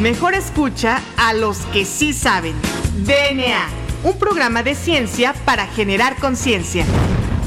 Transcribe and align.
Mejor 0.00 0.34
escucha 0.34 1.00
a 1.16 1.32
los 1.32 1.60
que 1.72 1.86
sí 1.86 2.12
saben. 2.12 2.54
DNA, 2.98 3.66
un 4.04 4.18
programa 4.18 4.62
de 4.62 4.74
ciencia 4.74 5.34
para 5.46 5.66
generar 5.68 6.16
conciencia. 6.16 6.84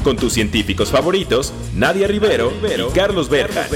Con 0.02 0.16
tus 0.16 0.32
científicos 0.32 0.90
favoritos, 0.90 1.52
Nadia 1.76 2.08
Rivero, 2.08 2.52
y 2.60 2.92
Carlos 2.92 3.28
Berja. 3.28 3.68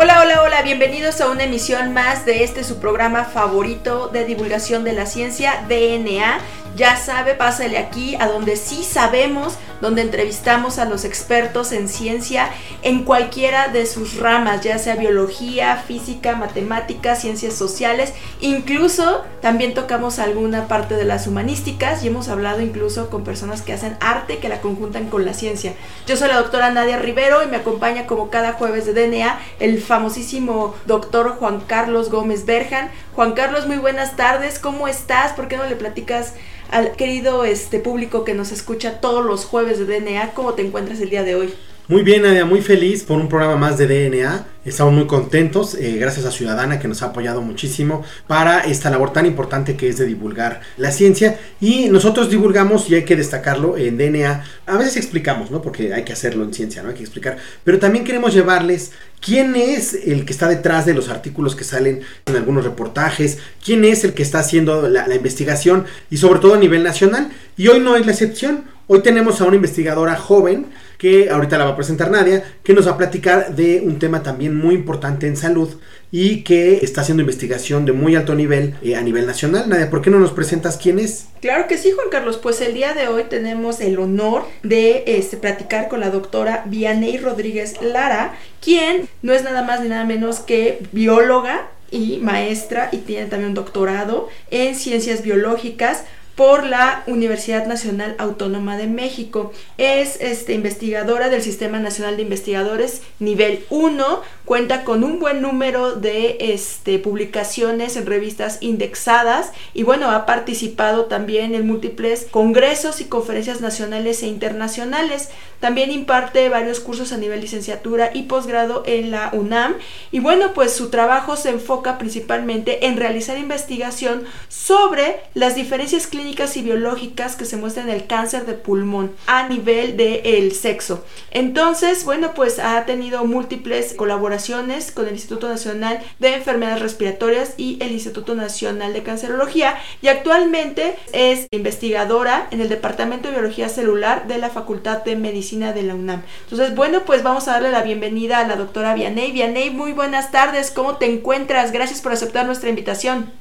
Hola, 0.00 0.22
hola, 0.22 0.42
hola, 0.42 0.62
bienvenidos 0.62 1.20
a 1.20 1.30
una 1.30 1.44
emisión 1.44 1.92
más 1.92 2.26
de 2.26 2.42
este 2.42 2.64
su 2.64 2.80
programa 2.80 3.24
favorito 3.24 4.08
de 4.08 4.24
divulgación 4.24 4.82
de 4.82 4.94
la 4.94 5.06
ciencia, 5.06 5.64
DNA. 5.68 6.40
Ya 6.74 6.96
sabe, 6.96 7.34
pásale 7.34 7.78
aquí 7.78 8.16
a 8.16 8.26
donde 8.26 8.56
sí 8.56 8.82
sabemos, 8.82 9.54
donde 9.80 10.02
entrevistamos 10.02 10.78
a 10.78 10.84
los 10.84 11.04
expertos 11.04 11.72
en 11.72 11.88
ciencia 11.88 12.50
en 12.82 13.04
cualquiera 13.04 13.68
de 13.68 13.86
sus 13.86 14.16
ramas, 14.16 14.62
ya 14.62 14.78
sea 14.78 14.96
biología, 14.96 15.76
física, 15.76 16.36
matemáticas, 16.36 17.20
ciencias 17.20 17.54
sociales, 17.54 18.12
incluso 18.40 19.24
también 19.40 19.74
tocamos 19.74 20.18
alguna 20.18 20.68
parte 20.68 20.96
de 20.96 21.04
las 21.04 21.26
humanísticas 21.26 22.04
y 22.04 22.08
hemos 22.08 22.28
hablado 22.28 22.60
incluso 22.60 23.10
con 23.10 23.24
personas 23.24 23.62
que 23.62 23.72
hacen 23.72 23.96
arte 24.00 24.38
que 24.38 24.48
la 24.48 24.60
conjuntan 24.60 25.08
con 25.08 25.24
la 25.24 25.34
ciencia. 25.34 25.74
Yo 26.06 26.16
soy 26.16 26.28
la 26.28 26.36
doctora 26.36 26.70
Nadia 26.70 26.98
Rivero 26.98 27.42
y 27.42 27.46
me 27.46 27.56
acompaña 27.56 28.06
como 28.06 28.30
cada 28.30 28.52
jueves 28.52 28.86
de 28.86 28.94
DNA 28.94 29.38
el 29.58 29.80
famosísimo 29.80 30.74
doctor 30.86 31.36
Juan 31.38 31.60
Carlos 31.60 32.10
Gómez 32.10 32.44
Berjan. 32.46 32.90
Juan 33.14 33.32
Carlos, 33.32 33.66
muy 33.66 33.78
buenas 33.78 34.16
tardes, 34.16 34.58
¿cómo 34.58 34.88
estás? 34.88 35.32
¿Por 35.32 35.48
qué 35.48 35.56
no 35.56 35.66
le 35.66 35.76
platicas 35.76 36.34
al 36.70 36.92
querido 36.92 37.44
este 37.44 37.80
público 37.80 38.24
que 38.24 38.34
nos 38.34 38.52
escucha 38.52 39.00
todos 39.00 39.24
los 39.24 39.44
jueves 39.44 39.78
de 39.78 40.00
DNA, 40.00 40.32
¿cómo 40.34 40.54
te 40.54 40.62
encuentras 40.62 41.00
el 41.00 41.10
día 41.10 41.24
de 41.24 41.34
hoy? 41.34 41.54
Muy 41.90 42.04
bien, 42.04 42.22
Nadia, 42.22 42.44
muy 42.44 42.60
feliz 42.60 43.02
por 43.02 43.18
un 43.18 43.28
programa 43.28 43.56
más 43.56 43.76
de 43.76 43.88
DNA. 43.88 44.46
Estamos 44.64 44.94
muy 44.94 45.08
contentos, 45.08 45.74
eh, 45.74 45.96
gracias 45.98 46.24
a 46.24 46.30
Ciudadana 46.30 46.78
que 46.78 46.86
nos 46.86 47.02
ha 47.02 47.06
apoyado 47.06 47.42
muchísimo 47.42 48.04
para 48.28 48.60
esta 48.60 48.90
labor 48.90 49.12
tan 49.12 49.26
importante 49.26 49.76
que 49.76 49.88
es 49.88 49.98
de 49.98 50.06
divulgar 50.06 50.60
la 50.76 50.92
ciencia. 50.92 51.40
Y 51.60 51.88
nosotros 51.88 52.30
divulgamos, 52.30 52.88
y 52.88 52.94
hay 52.94 53.04
que 53.04 53.16
destacarlo, 53.16 53.76
en 53.76 53.98
DNA. 53.98 54.44
A 54.66 54.76
veces 54.76 54.98
explicamos, 54.98 55.50
¿no? 55.50 55.62
Porque 55.62 55.92
hay 55.92 56.04
que 56.04 56.12
hacerlo 56.12 56.44
en 56.44 56.54
ciencia, 56.54 56.80
¿no? 56.80 56.90
Hay 56.90 56.94
que 56.94 57.02
explicar. 57.02 57.38
Pero 57.64 57.80
también 57.80 58.04
queremos 58.04 58.32
llevarles 58.34 58.92
quién 59.20 59.56
es 59.56 59.92
el 59.92 60.24
que 60.24 60.32
está 60.32 60.46
detrás 60.46 60.86
de 60.86 60.94
los 60.94 61.08
artículos 61.08 61.56
que 61.56 61.64
salen 61.64 62.02
en 62.26 62.36
algunos 62.36 62.62
reportajes, 62.62 63.38
quién 63.64 63.84
es 63.84 64.04
el 64.04 64.14
que 64.14 64.22
está 64.22 64.38
haciendo 64.38 64.88
la, 64.88 65.08
la 65.08 65.14
investigación 65.16 65.86
y 66.08 66.18
sobre 66.18 66.38
todo 66.38 66.54
a 66.54 66.58
nivel 66.58 66.84
nacional. 66.84 67.32
Y 67.56 67.66
hoy 67.66 67.80
no 67.80 67.96
es 67.96 68.06
la 68.06 68.12
excepción. 68.12 68.66
Hoy 68.86 69.02
tenemos 69.02 69.40
a 69.40 69.44
una 69.44 69.56
investigadora 69.56 70.14
joven 70.16 70.66
que 71.00 71.30
ahorita 71.30 71.56
la 71.56 71.64
va 71.64 71.70
a 71.70 71.76
presentar 71.76 72.10
Nadia, 72.10 72.44
que 72.62 72.74
nos 72.74 72.86
va 72.86 72.90
a 72.92 72.98
platicar 72.98 73.56
de 73.56 73.80
un 73.80 73.98
tema 73.98 74.22
también 74.22 74.54
muy 74.54 74.74
importante 74.74 75.26
en 75.26 75.34
salud 75.34 75.80
y 76.12 76.42
que 76.42 76.80
está 76.82 77.00
haciendo 77.00 77.22
investigación 77.22 77.86
de 77.86 77.92
muy 77.92 78.16
alto 78.16 78.34
nivel 78.34 78.74
eh, 78.82 78.96
a 78.96 79.00
nivel 79.00 79.26
nacional. 79.26 79.66
Nadia, 79.66 79.88
¿por 79.88 80.02
qué 80.02 80.10
no 80.10 80.18
nos 80.18 80.32
presentas 80.32 80.76
quién 80.76 80.98
es? 80.98 81.28
Claro 81.40 81.66
que 81.68 81.78
sí, 81.78 81.90
Juan 81.92 82.08
Carlos. 82.10 82.36
Pues 82.36 82.60
el 82.60 82.74
día 82.74 82.92
de 82.92 83.08
hoy 83.08 83.24
tenemos 83.30 83.80
el 83.80 83.98
honor 83.98 84.44
de 84.62 85.04
este, 85.06 85.38
platicar 85.38 85.88
con 85.88 86.00
la 86.00 86.10
doctora 86.10 86.64
Vianey 86.66 87.16
Rodríguez 87.16 87.80
Lara, 87.80 88.36
quien 88.60 89.08
no 89.22 89.32
es 89.32 89.42
nada 89.42 89.62
más 89.62 89.80
ni 89.80 89.88
nada 89.88 90.04
menos 90.04 90.40
que 90.40 90.82
bióloga 90.92 91.70
y 91.90 92.18
maestra 92.18 92.90
y 92.92 92.98
tiene 92.98 93.24
también 93.24 93.48
un 93.48 93.54
doctorado 93.54 94.28
en 94.50 94.74
ciencias 94.74 95.22
biológicas 95.22 96.04
por 96.40 96.64
la 96.64 97.02
Universidad 97.06 97.66
Nacional 97.66 98.14
Autónoma 98.16 98.78
de 98.78 98.86
México. 98.86 99.52
Es 99.76 100.16
este, 100.22 100.54
investigadora 100.54 101.28
del 101.28 101.42
Sistema 101.42 101.80
Nacional 101.80 102.16
de 102.16 102.22
Investigadores 102.22 103.02
nivel 103.18 103.66
1, 103.68 104.22
cuenta 104.46 104.84
con 104.84 105.04
un 105.04 105.18
buen 105.18 105.42
número 105.42 105.96
de 105.96 106.38
este, 106.40 106.98
publicaciones 106.98 107.96
en 107.96 108.06
revistas 108.06 108.56
indexadas 108.62 109.52
y 109.74 109.82
bueno, 109.82 110.10
ha 110.10 110.24
participado 110.24 111.04
también 111.04 111.54
en 111.54 111.66
múltiples 111.66 112.26
congresos 112.30 113.02
y 113.02 113.04
conferencias 113.04 113.60
nacionales 113.60 114.22
e 114.22 114.26
internacionales. 114.26 115.28
También 115.60 115.90
imparte 115.90 116.48
varios 116.48 116.80
cursos 116.80 117.12
a 117.12 117.18
nivel 117.18 117.42
licenciatura 117.42 118.12
y 118.14 118.22
posgrado 118.22 118.82
en 118.86 119.10
la 119.10 119.28
UNAM 119.34 119.74
y 120.10 120.20
bueno, 120.20 120.54
pues 120.54 120.72
su 120.72 120.88
trabajo 120.88 121.36
se 121.36 121.50
enfoca 121.50 121.98
principalmente 121.98 122.86
en 122.86 122.96
realizar 122.96 123.36
investigación 123.36 124.24
sobre 124.48 125.20
las 125.34 125.54
diferencias 125.54 126.06
clínicas 126.06 126.29
y 126.30 126.62
biológicas 126.62 127.34
que 127.34 127.44
se 127.44 127.56
muestran 127.56 127.88
el 127.88 128.06
cáncer 128.06 128.46
de 128.46 128.54
pulmón 128.54 129.12
a 129.26 129.48
nivel 129.48 129.96
del 129.96 130.20
el 130.24 130.54
sexo. 130.54 131.04
Entonces, 131.32 132.04
bueno, 132.04 132.34
pues 132.34 132.60
ha 132.60 132.84
tenido 132.86 133.24
múltiples 133.24 133.94
colaboraciones 133.94 134.92
con 134.92 135.08
el 135.08 135.14
Instituto 135.14 135.48
Nacional 135.48 136.00
de 136.20 136.34
Enfermedades 136.34 136.80
Respiratorias 136.80 137.54
y 137.56 137.78
el 137.82 137.90
Instituto 137.90 138.36
Nacional 138.36 138.92
de 138.92 139.02
Cancerología 139.02 139.76
y 140.02 140.08
actualmente 140.08 140.96
es 141.12 141.48
investigadora 141.50 142.46
en 142.52 142.60
el 142.60 142.68
Departamento 142.68 143.28
de 143.28 143.34
Biología 143.34 143.68
Celular 143.68 144.28
de 144.28 144.38
la 144.38 144.50
Facultad 144.50 145.02
de 145.02 145.16
Medicina 145.16 145.72
de 145.72 145.82
la 145.82 145.96
UNAM. 145.96 146.22
Entonces, 146.44 146.76
bueno, 146.76 147.04
pues 147.04 147.24
vamos 147.24 147.48
a 147.48 147.52
darle 147.52 147.72
la 147.72 147.82
bienvenida 147.82 148.38
a 148.38 148.46
la 148.46 148.54
doctora 148.54 148.94
Vianey. 148.94 149.32
Vianey, 149.32 149.70
muy 149.70 149.92
buenas 149.92 150.30
tardes, 150.30 150.70
¿cómo 150.70 150.96
te 150.96 151.06
encuentras? 151.06 151.72
Gracias 151.72 152.00
por 152.00 152.12
aceptar 152.12 152.46
nuestra 152.46 152.68
invitación. 152.68 153.32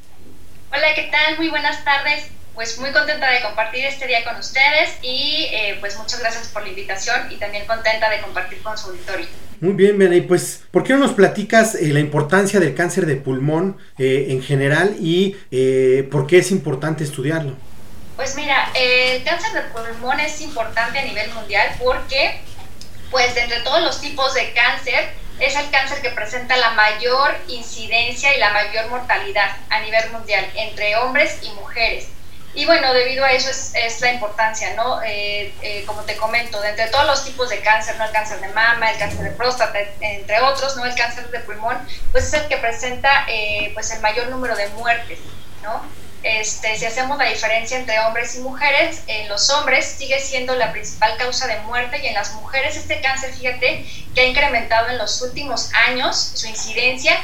Hola, 0.71 0.87
¿qué 0.95 1.09
tal? 1.11 1.37
Muy 1.37 1.49
buenas 1.49 1.83
tardes 1.85 2.38
pues 2.59 2.77
muy 2.77 2.91
contenta 2.91 3.31
de 3.31 3.41
compartir 3.41 3.85
este 3.85 4.05
día 4.05 4.21
con 4.25 4.35
ustedes 4.35 4.89
y 5.01 5.47
eh, 5.49 5.77
pues 5.79 5.97
muchas 5.97 6.19
gracias 6.19 6.49
por 6.49 6.61
la 6.61 6.67
invitación 6.67 7.31
y 7.31 7.37
también 7.37 7.65
contenta 7.65 8.09
de 8.09 8.19
compartir 8.19 8.61
con 8.61 8.77
su 8.77 8.89
auditorio. 8.89 9.27
Muy 9.61 9.71
bien, 9.71 9.97
Benay, 9.97 10.19
pues 10.19 10.63
¿por 10.69 10.83
qué 10.83 10.91
no 10.91 10.99
nos 10.99 11.13
platicas 11.13 11.75
eh, 11.75 11.87
la 11.93 12.01
importancia 12.01 12.59
del 12.59 12.75
cáncer 12.75 13.05
de 13.05 13.15
pulmón 13.15 13.77
eh, 13.97 14.25
en 14.31 14.43
general 14.43 14.97
y 14.99 15.37
por 16.11 16.27
qué 16.27 16.39
es 16.39 16.51
importante 16.51 17.05
estudiarlo? 17.05 17.55
Pues 18.17 18.35
mira, 18.35 18.69
el 18.73 19.23
cáncer 19.23 19.53
de 19.53 19.61
pulmón 19.69 20.19
es 20.19 20.41
importante 20.41 20.99
a 20.99 21.05
nivel 21.05 21.31
mundial 21.31 21.65
porque 21.81 22.41
pues 23.09 23.37
entre 23.37 23.61
todos 23.61 23.81
los 23.81 24.01
tipos 24.01 24.33
de 24.33 24.51
cáncer 24.51 25.07
es 25.39 25.55
el 25.55 25.69
cáncer 25.69 26.01
que 26.01 26.09
presenta 26.09 26.57
la 26.57 26.71
mayor 26.71 27.37
incidencia 27.47 28.35
y 28.35 28.39
la 28.41 28.51
mayor 28.51 28.89
mortalidad 28.89 29.55
a 29.69 29.79
nivel 29.79 30.11
mundial 30.11 30.45
entre 30.55 30.97
hombres 30.97 31.37
y 31.41 31.51
mujeres. 31.51 32.09
Y 32.55 32.65
bueno, 32.65 32.93
debido 32.93 33.23
a 33.23 33.31
eso 33.31 33.49
es, 33.49 34.01
la 34.01 34.11
importancia, 34.11 34.73
¿no? 34.73 35.01
Eh, 35.03 35.53
eh, 35.61 35.83
como 35.85 36.01
te 36.01 36.17
comento, 36.17 36.59
de 36.61 36.69
entre 36.69 36.87
todos 36.87 37.05
los 37.05 37.23
tipos 37.23 37.49
de 37.49 37.59
cáncer, 37.59 37.95
¿no? 37.97 38.05
El 38.05 38.11
cáncer 38.11 38.39
de 38.41 38.47
mama, 38.49 38.91
el 38.91 38.97
cáncer 38.97 39.21
de 39.21 39.31
próstata, 39.31 39.77
entre 40.01 40.41
otros, 40.41 40.75
¿no? 40.75 40.85
El 40.85 40.95
cáncer 40.95 41.29
de 41.29 41.39
pulmón, 41.41 41.77
pues 42.11 42.25
es 42.25 42.33
el 42.33 42.47
que 42.47 42.57
presenta 42.57 43.25
eh, 43.27 43.71
pues 43.73 43.91
el 43.91 44.01
mayor 44.01 44.27
número 44.29 44.55
de 44.55 44.67
muertes, 44.69 45.19
¿no? 45.61 45.83
Este, 46.23 46.77
si 46.77 46.85
hacemos 46.85 47.17
la 47.17 47.25
diferencia 47.25 47.77
entre 47.77 47.97
hombres 47.99 48.35
y 48.35 48.39
mujeres, 48.39 49.03
en 49.07 49.29
los 49.29 49.49
hombres 49.51 49.85
sigue 49.85 50.19
siendo 50.19 50.53
la 50.55 50.73
principal 50.73 51.15
causa 51.17 51.47
de 51.47 51.59
muerte 51.61 52.01
y 52.03 52.07
en 52.07 52.13
las 52.13 52.33
mujeres 52.33 52.75
este 52.75 52.99
cáncer, 52.99 53.33
fíjate, 53.33 53.85
que 54.13 54.21
ha 54.21 54.25
incrementado 54.25 54.89
en 54.89 54.97
los 54.97 55.21
últimos 55.21 55.69
años 55.87 56.31
su 56.35 56.47
incidencia 56.47 57.17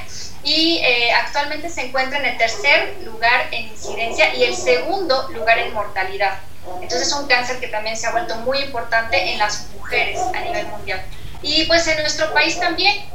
y 0.45 0.77
eh, 0.77 1.11
actualmente 1.11 1.69
se 1.69 1.87
encuentra 1.87 2.19
en 2.19 2.25
el 2.25 2.37
tercer 2.37 2.97
lugar 3.03 3.47
en 3.51 3.63
incidencia 3.65 4.33
y 4.35 4.43
el 4.43 4.55
segundo 4.55 5.27
lugar 5.31 5.57
en 5.57 5.73
mortalidad. 5.73 6.37
Entonces 6.81 7.07
es 7.07 7.13
un 7.13 7.27
cáncer 7.27 7.59
que 7.59 7.67
también 7.67 7.97
se 7.97 8.05
ha 8.05 8.11
vuelto 8.11 8.35
muy 8.37 8.59
importante 8.59 9.31
en 9.31 9.39
las 9.39 9.67
mujeres 9.73 10.19
a 10.33 10.39
nivel 10.41 10.67
mundial. 10.67 11.03
Y 11.41 11.65
pues 11.65 11.87
en 11.87 11.99
nuestro 11.99 12.31
país 12.33 12.59
también, 12.59 13.05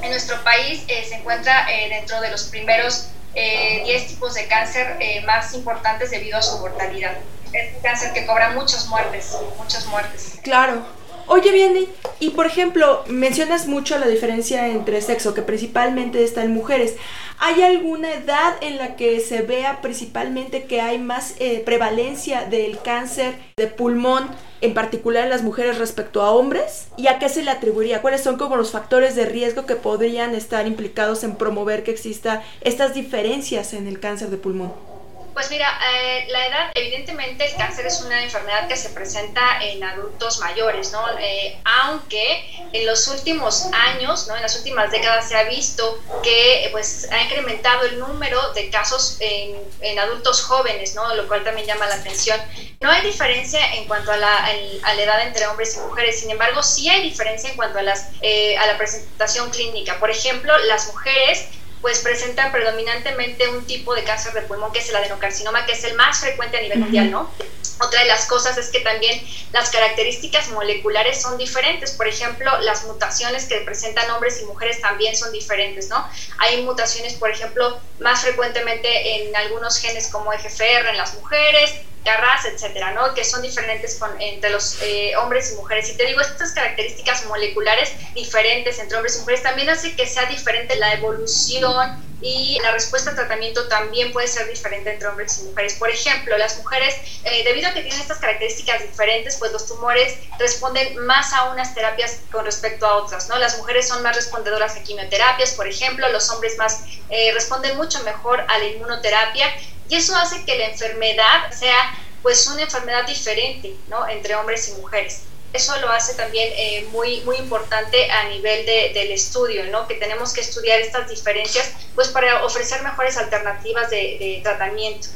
en 0.00 0.10
nuestro 0.10 0.42
país 0.44 0.84
eh, 0.86 1.04
se 1.04 1.16
encuentra 1.16 1.66
eh, 1.70 1.88
dentro 1.88 2.20
de 2.20 2.30
los 2.30 2.44
primeros 2.44 3.08
10 3.34 4.06
tipos 4.06 4.32
de 4.32 4.46
cáncer 4.46 4.96
más 5.26 5.52
importantes 5.52 6.10
debido 6.10 6.38
a 6.38 6.42
su 6.42 6.58
mortalidad. 6.58 7.12
Es 7.52 7.74
un 7.74 7.82
cáncer 7.82 8.14
que 8.14 8.24
cobra 8.24 8.50
muchas 8.50 8.86
muertes, 8.86 9.36
muchas 9.58 9.84
muertes. 9.86 10.38
Claro. 10.42 10.86
Oye, 11.28 11.50
Vianney, 11.50 11.88
y 12.20 12.30
por 12.30 12.46
ejemplo, 12.46 13.02
mencionas 13.08 13.66
mucho 13.66 13.98
la 13.98 14.06
diferencia 14.06 14.68
entre 14.68 15.02
sexo, 15.02 15.34
que 15.34 15.42
principalmente 15.42 16.22
está 16.22 16.44
en 16.44 16.54
mujeres. 16.54 16.94
¿Hay 17.40 17.62
alguna 17.62 18.14
edad 18.14 18.54
en 18.60 18.78
la 18.78 18.94
que 18.94 19.18
se 19.18 19.42
vea 19.42 19.80
principalmente 19.82 20.64
que 20.64 20.80
hay 20.80 20.98
más 20.98 21.34
eh, 21.40 21.62
prevalencia 21.66 22.44
del 22.44 22.80
cáncer 22.80 23.34
de 23.56 23.66
pulmón, 23.66 24.28
en 24.60 24.72
particular 24.72 25.24
en 25.24 25.30
las 25.30 25.42
mujeres 25.42 25.78
respecto 25.78 26.22
a 26.22 26.30
hombres? 26.30 26.86
¿Y 26.96 27.08
a 27.08 27.18
qué 27.18 27.28
se 27.28 27.42
le 27.42 27.50
atribuiría? 27.50 28.02
¿Cuáles 28.02 28.22
son 28.22 28.38
como 28.38 28.56
los 28.56 28.70
factores 28.70 29.16
de 29.16 29.26
riesgo 29.26 29.66
que 29.66 29.74
podrían 29.74 30.32
estar 30.34 30.68
implicados 30.68 31.24
en 31.24 31.34
promover 31.34 31.82
que 31.82 31.90
exista 31.90 32.44
estas 32.60 32.94
diferencias 32.94 33.72
en 33.72 33.88
el 33.88 33.98
cáncer 33.98 34.30
de 34.30 34.36
pulmón? 34.36 34.95
Pues 35.36 35.50
mira, 35.50 35.78
eh, 35.92 36.24
la 36.30 36.46
edad, 36.46 36.70
evidentemente 36.72 37.44
el 37.44 37.54
cáncer 37.56 37.84
es 37.84 38.00
una 38.00 38.22
enfermedad 38.22 38.68
que 38.68 38.74
se 38.74 38.88
presenta 38.88 39.62
en 39.62 39.84
adultos 39.84 40.38
mayores, 40.38 40.92
¿no? 40.92 41.04
Eh, 41.20 41.58
aunque 41.62 42.68
en 42.72 42.86
los 42.86 43.06
últimos 43.08 43.66
años, 43.70 44.28
¿no? 44.28 44.36
En 44.36 44.40
las 44.40 44.56
últimas 44.56 44.90
décadas 44.90 45.28
se 45.28 45.36
ha 45.36 45.42
visto 45.42 46.02
que 46.22 46.70
pues 46.72 47.06
ha 47.12 47.20
incrementado 47.24 47.84
el 47.84 47.98
número 47.98 48.54
de 48.54 48.70
casos 48.70 49.18
en, 49.20 49.98
adultos 49.98 50.42
jóvenes, 50.42 50.94
¿no? 50.94 51.14
Lo 51.14 51.28
cual 51.28 51.44
también 51.44 51.66
llama 51.66 51.84
la 51.84 51.96
atención. 51.96 52.40
No 52.80 52.90
hay 52.90 53.02
diferencia 53.02 53.60
en 53.74 53.84
cuanto 53.84 54.12
a 54.12 54.16
la, 54.16 54.38
a 54.38 54.94
la 54.94 55.02
edad 55.02 55.20
entre 55.20 55.46
hombres 55.48 55.76
y 55.76 55.80
mujeres, 55.80 56.18
sin 56.18 56.30
embargo 56.30 56.62
sí 56.62 56.88
hay 56.88 57.02
diferencia 57.02 57.50
en 57.50 57.56
cuanto 57.56 57.78
a, 57.78 57.82
las, 57.82 58.08
eh, 58.22 58.56
a 58.56 58.66
la 58.66 58.78
presentación 58.78 59.50
clínica. 59.50 60.00
Por 60.00 60.10
ejemplo, 60.10 60.56
las 60.64 60.86
mujeres 60.86 61.44
pues 61.80 62.00
presentan 62.00 62.52
predominantemente 62.52 63.48
un 63.48 63.66
tipo 63.66 63.94
de 63.94 64.04
cáncer 64.04 64.32
de 64.32 64.42
pulmón 64.42 64.72
que 64.72 64.80
es 64.80 64.88
el 64.88 64.96
adenocarcinoma, 64.96 65.66
que 65.66 65.72
es 65.72 65.84
el 65.84 65.94
más 65.94 66.18
frecuente 66.18 66.56
a 66.56 66.60
nivel 66.60 66.78
mundial, 66.78 67.10
¿no? 67.10 67.30
Otra 67.78 68.00
de 68.00 68.06
las 68.06 68.24
cosas 68.26 68.56
es 68.56 68.70
que 68.70 68.80
también 68.80 69.20
las 69.52 69.70
características 69.70 70.48
moleculares 70.48 71.20
son 71.20 71.36
diferentes. 71.36 71.92
Por 71.92 72.08
ejemplo, 72.08 72.50
las 72.60 72.86
mutaciones 72.86 73.44
que 73.44 73.58
presentan 73.58 74.10
hombres 74.12 74.40
y 74.40 74.46
mujeres 74.46 74.80
también 74.80 75.14
son 75.14 75.30
diferentes, 75.30 75.90
¿no? 75.90 76.08
Hay 76.38 76.62
mutaciones, 76.62 77.14
por 77.14 77.30
ejemplo, 77.30 77.78
más 78.00 78.22
frecuentemente 78.22 79.26
en 79.26 79.36
algunos 79.36 79.78
genes 79.78 80.08
como 80.08 80.32
EGFR 80.32 80.88
en 80.90 80.96
las 80.96 81.14
mujeres, 81.14 81.72
garras, 82.06 82.44
etcétera, 82.44 82.92
¿no? 82.92 83.12
Que 83.14 83.24
son 83.24 83.42
diferentes 83.42 84.00
entre 84.20 84.50
los 84.50 84.80
eh, 84.80 85.14
hombres 85.16 85.52
y 85.52 85.56
mujeres. 85.56 85.90
Y 85.90 85.96
te 85.96 86.06
digo, 86.06 86.20
estas 86.20 86.52
características 86.52 87.26
moleculares 87.26 87.92
diferentes 88.14 88.78
entre 88.78 88.96
hombres 88.96 89.16
y 89.16 89.20
mujeres 89.20 89.42
también 89.42 89.68
hace 89.68 89.94
que 89.96 90.06
sea 90.06 90.24
diferente 90.26 90.76
la 90.76 90.94
evolución 90.94 92.06
y 92.22 92.58
la 92.62 92.72
respuesta 92.72 93.10
al 93.10 93.16
tratamiento 93.16 93.68
también 93.68 94.12
puede 94.12 94.26
ser 94.26 94.48
diferente 94.48 94.90
entre 94.90 95.08
hombres 95.08 95.38
y 95.38 95.48
mujeres. 95.48 95.74
Por 95.74 95.90
ejemplo, 95.90 96.36
las 96.38 96.56
mujeres, 96.58 96.94
eh, 97.24 97.44
debido 97.44 97.68
a 97.68 97.74
que 97.74 97.82
tienen 97.82 98.00
estas 98.00 98.18
características 98.18 98.82
diferentes, 98.82 99.36
pues 99.36 99.52
los 99.52 99.66
tumores 99.66 100.14
responden 100.38 100.96
más 101.04 101.32
a 101.34 101.50
unas 101.50 101.74
terapias 101.74 102.20
con 102.32 102.44
respecto 102.44 102.86
a 102.86 102.96
otras, 102.96 103.28
¿no? 103.28 103.36
Las 103.36 103.58
mujeres 103.58 103.86
son 103.86 104.02
más 104.02 104.16
respondedoras 104.16 104.76
a 104.76 104.82
quimioterapias, 104.82 105.52
por 105.52 105.68
ejemplo, 105.68 106.08
los 106.08 106.30
hombres 106.30 106.56
más 106.56 106.84
eh, 107.10 107.32
responden 107.34 107.76
mucho 107.76 107.85
mejor 108.04 108.40
a 108.40 108.58
la 108.58 108.64
inmunoterapia 108.64 109.46
y 109.88 109.94
eso 109.94 110.14
hace 110.16 110.44
que 110.44 110.56
la 110.56 110.66
enfermedad 110.66 111.50
sea 111.52 111.94
pues 112.22 112.46
una 112.48 112.62
enfermedad 112.62 113.06
diferente, 113.06 113.74
¿no? 113.88 114.08
Entre 114.08 114.34
hombres 114.34 114.68
y 114.68 114.80
mujeres. 114.80 115.22
Eso 115.52 115.72
lo 115.80 115.88
hace 115.90 116.14
también 116.14 116.48
eh, 116.56 116.86
muy, 116.90 117.20
muy 117.20 117.36
importante 117.36 118.10
a 118.10 118.28
nivel 118.28 118.66
de, 118.66 118.90
del 118.92 119.12
estudio, 119.12 119.62
¿no? 119.70 119.86
Que 119.86 119.94
tenemos 119.94 120.32
que 120.32 120.40
estudiar 120.40 120.80
estas 120.80 121.08
diferencias, 121.08 121.72
pues 121.94 122.08
para 122.08 122.44
ofrecer 122.44 122.82
mejores 122.82 123.16
alternativas 123.16 123.88
de, 123.90 124.40
tratamiento. 124.42 125.08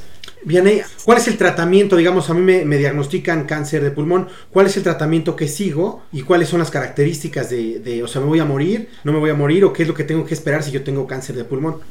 Bien, 0.42 0.82
¿cuál 1.04 1.18
es 1.18 1.26
el 1.26 1.36
tratamiento? 1.36 1.96
Digamos, 1.96 2.30
a 2.30 2.34
mí 2.34 2.40
me, 2.40 2.64
me, 2.64 2.78
diagnostican 2.78 3.44
cáncer 3.44 3.82
de 3.82 3.90
pulmón. 3.90 4.30
¿Cuál 4.50 4.66
es 4.66 4.76
el 4.76 4.84
tratamiento 4.84 5.36
que 5.36 5.48
sigo? 5.48 6.04
¿Y 6.12 6.22
cuáles 6.22 6.48
son 6.48 6.60
las 6.60 6.70
características 6.70 7.50
de, 7.50 7.80
de, 7.80 8.02
o 8.02 8.08
sea, 8.08 8.22
me 8.22 8.28
voy 8.28 8.38
a 8.38 8.44
morir, 8.44 8.88
no 9.04 9.12
me 9.12 9.18
voy 9.18 9.30
a 9.30 9.34
morir 9.34 9.64
o 9.64 9.72
qué 9.72 9.82
es 9.82 9.88
lo 9.88 9.94
que 9.94 10.04
tengo 10.04 10.24
que 10.24 10.32
esperar 10.32 10.62
si 10.62 10.70
yo 10.70 10.84
tengo 10.84 11.06
cáncer 11.06 11.34
de 11.34 11.44
pulmón? 11.44 11.82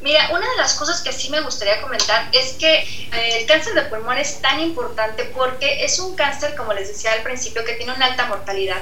Mira, 0.00 0.28
una 0.30 0.48
de 0.48 0.56
las 0.58 0.74
cosas 0.74 1.02
que 1.02 1.12
sí 1.12 1.28
me 1.28 1.40
gustaría 1.40 1.80
comentar 1.80 2.28
es 2.32 2.52
que 2.52 2.72
eh, 2.72 3.38
el 3.40 3.46
cáncer 3.46 3.74
de 3.74 3.82
pulmón 3.82 4.16
es 4.16 4.40
tan 4.40 4.60
importante 4.60 5.24
porque 5.24 5.84
es 5.84 5.98
un 5.98 6.14
cáncer, 6.14 6.54
como 6.54 6.72
les 6.72 6.88
decía 6.88 7.12
al 7.12 7.22
principio, 7.22 7.64
que 7.64 7.74
tiene 7.74 7.92
una 7.92 8.06
alta 8.06 8.26
mortalidad. 8.26 8.80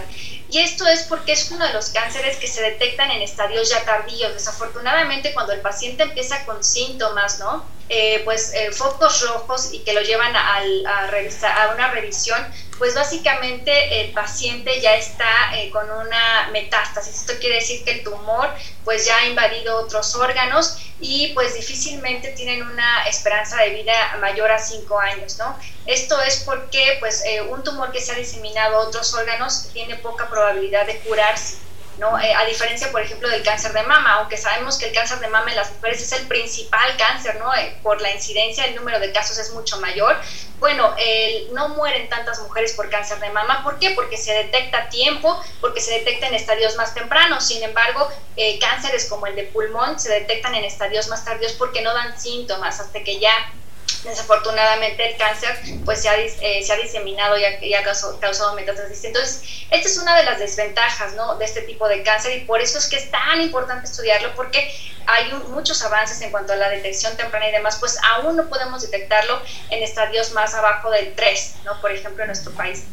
Y 0.49 0.59
esto 0.61 0.87
es 0.87 1.03
porque 1.05 1.33
es 1.33 1.51
uno 1.51 1.67
de 1.67 1.73
los 1.73 1.91
cánceres 1.91 2.37
que 2.37 2.47
se 2.47 2.63
detectan 2.63 3.11
en 3.11 3.23
estadios 3.23 3.69
ya 3.71 3.85
tardíos. 3.85 4.33
Desafortunadamente, 4.33 5.35
cuando 5.35 5.53
el 5.53 5.61
paciente 5.61 6.05
empieza 6.05 6.45
con 6.45 6.63
síntomas, 6.63 7.41
¿no? 7.41 7.77
Eh, 7.89 8.23
pues 8.25 8.53
eh, 8.53 8.73
focos 8.73 9.21
rojos 9.21 9.69
y 9.73 9.79
que 9.85 9.93
lo 9.93 10.01
llevan 10.01 10.35
a, 10.35 10.57
a, 10.57 11.63
a 11.63 11.73
una 11.73 11.93
revisión, 11.93 12.45
pues 12.79 12.97
básicamente 12.97 14.01
el 14.01 14.13
paciente 14.13 14.81
ya 14.81 14.97
está 14.97 15.57
eh, 15.57 15.71
con 15.71 15.89
una 15.89 16.49
metástasis. 16.51 17.15
Esto 17.15 17.35
quiere 17.39 17.57
decir 17.57 17.85
que 17.85 17.93
el 17.93 18.03
tumor 18.03 18.53
pues 18.85 19.07
ya 19.07 19.17
ha 19.19 19.27
invadido 19.27 19.77
otros 19.77 20.17
órganos 20.17 20.79
y 20.99 21.29
pues 21.29 21.55
difícilmente 21.55 22.31
tienen 22.33 22.63
una 22.63 23.07
esperanza 23.07 23.63
de 23.63 23.71
vida 23.71 24.17
mayor 24.21 24.51
a 24.51 24.59
5 24.59 24.99
años, 24.99 25.39
¿no? 25.39 25.57
Esto 25.87 26.21
es 26.23 26.43
porque 26.45 26.97
pues 26.99 27.23
un 27.51 27.63
tumor 27.63 27.93
que 27.93 28.01
se 28.01 28.13
ha 28.13 28.17
diseminado 28.17 28.79
a 28.79 28.81
otros 28.81 29.15
órganos 29.15 29.69
tiene 29.73 29.95
poca 29.97 30.29
probabilidad 30.37 30.87
de 30.87 30.99
curarse. 31.01 31.57
¿no? 31.99 32.21
Eh, 32.21 32.35
a 32.35 32.45
diferencia, 32.45 32.93
por 32.93 33.01
ejemplo, 33.01 33.27
del 33.31 33.43
cáncer 33.43 33.73
de 33.73 33.83
mama, 33.85 34.17
aunque 34.17 34.37
sabemos 34.37 34.77
que 34.77 34.89
el 34.89 34.93
cáncer 34.93 35.19
de 35.19 35.29
mama 35.29 35.49
en 35.49 35.57
las 35.57 35.73
mujeres 35.73 36.03
es 36.03 36.13
el 36.13 36.27
principal 36.27 36.95
cáncer, 36.99 37.37
¿no? 37.37 37.51
por 37.83 38.03
la 38.03 38.13
incidencia, 38.13 38.67
el 38.67 38.77
número 38.77 39.01
de 39.01 39.13
casos 39.13 39.39
es 39.39 39.51
mucho 39.55 39.81
mayor, 39.81 40.15
bueno, 40.59 40.95
no 41.53 41.71
mueren 41.71 42.09
tantas 42.09 42.41
mujeres 42.41 42.73
por 42.73 42.89
cáncer 42.91 43.19
de 43.21 43.31
mama. 43.31 43.63
¿Por 43.63 43.79
qué? 43.79 43.91
Porque 43.91 44.17
se 44.17 44.33
detecta 44.33 44.79
a 44.79 44.89
tiempo, 44.89 45.43
porque 45.61 45.81
se 45.81 45.93
detecta 45.93 46.29
en 46.29 46.35
estadios 46.35 46.77
más 46.77 46.95
tempranos. 46.95 47.47
Sin 47.47 47.63
embargo, 47.63 48.09
eh, 48.37 48.59
cánceres 48.59 49.07
como 49.07 49.27
el 49.27 49.37
de 49.37 49.45
pulmón 49.45 49.99
se 49.99 50.11
detectan 50.11 50.55
en 50.55 50.65
estadios 50.65 51.09
más 51.09 51.25
tardíos 51.25 51.53
porque 51.53 51.83
no 51.83 51.93
dan 51.93 52.19
síntomas 52.19 52.81
hasta 52.81 53.03
que 53.03 53.19
ya 53.19 53.33
desafortunadamente 54.05 55.11
el 55.11 55.17
cáncer 55.17 55.59
pues 55.85 56.03
se 56.03 56.09
ha, 56.09 56.17
eh, 56.17 56.63
se 56.63 56.73
ha 56.73 56.77
diseminado 56.77 57.37
y 57.39 57.75
ha, 57.75 57.83
causado, 57.83 58.19
causado, 58.21 58.55
metástasis. 58.55 59.05
Entonces, 59.05 59.43
esta 59.71 59.89
es 59.89 59.99
una 59.99 60.17
de 60.17 60.25
las 60.25 60.39
desventajas 60.39 61.15
¿no? 61.15 61.37
de 61.37 61.45
este 61.45 61.63
tipo 61.63 61.89
de 61.89 62.03
cáncer 62.03 62.37
y 62.37 62.45
por 62.45 62.61
eso 62.61 62.79
es 62.79 62.87
que 62.87 62.97
es 62.97 63.11
tan 63.11 63.41
importante 63.41 63.87
estudiarlo 63.87 64.35
porque 64.35 64.73
hay 65.07 65.33
muchos 65.49 65.83
avances 65.83 66.21
en 66.21 66.31
cuanto 66.31 66.53
a 66.53 66.57
la 66.57 66.69
detección 66.69 67.17
temprana 67.17 67.49
y 67.49 67.53
demás, 67.53 67.77
pues 67.79 67.99
aún 68.03 68.37
no 68.37 68.49
podemos 68.49 68.83
detectarlo 68.83 69.41
en 69.71 69.83
estadios 69.83 70.33
más 70.33 70.55
abajo 70.55 70.91
del 70.91 71.15
3, 71.15 71.55
¿no? 71.65 71.81
por 71.81 71.93
ejemplo, 71.93 72.25
en 72.25 72.29
nuestro 72.29 72.53
país. 72.53 72.85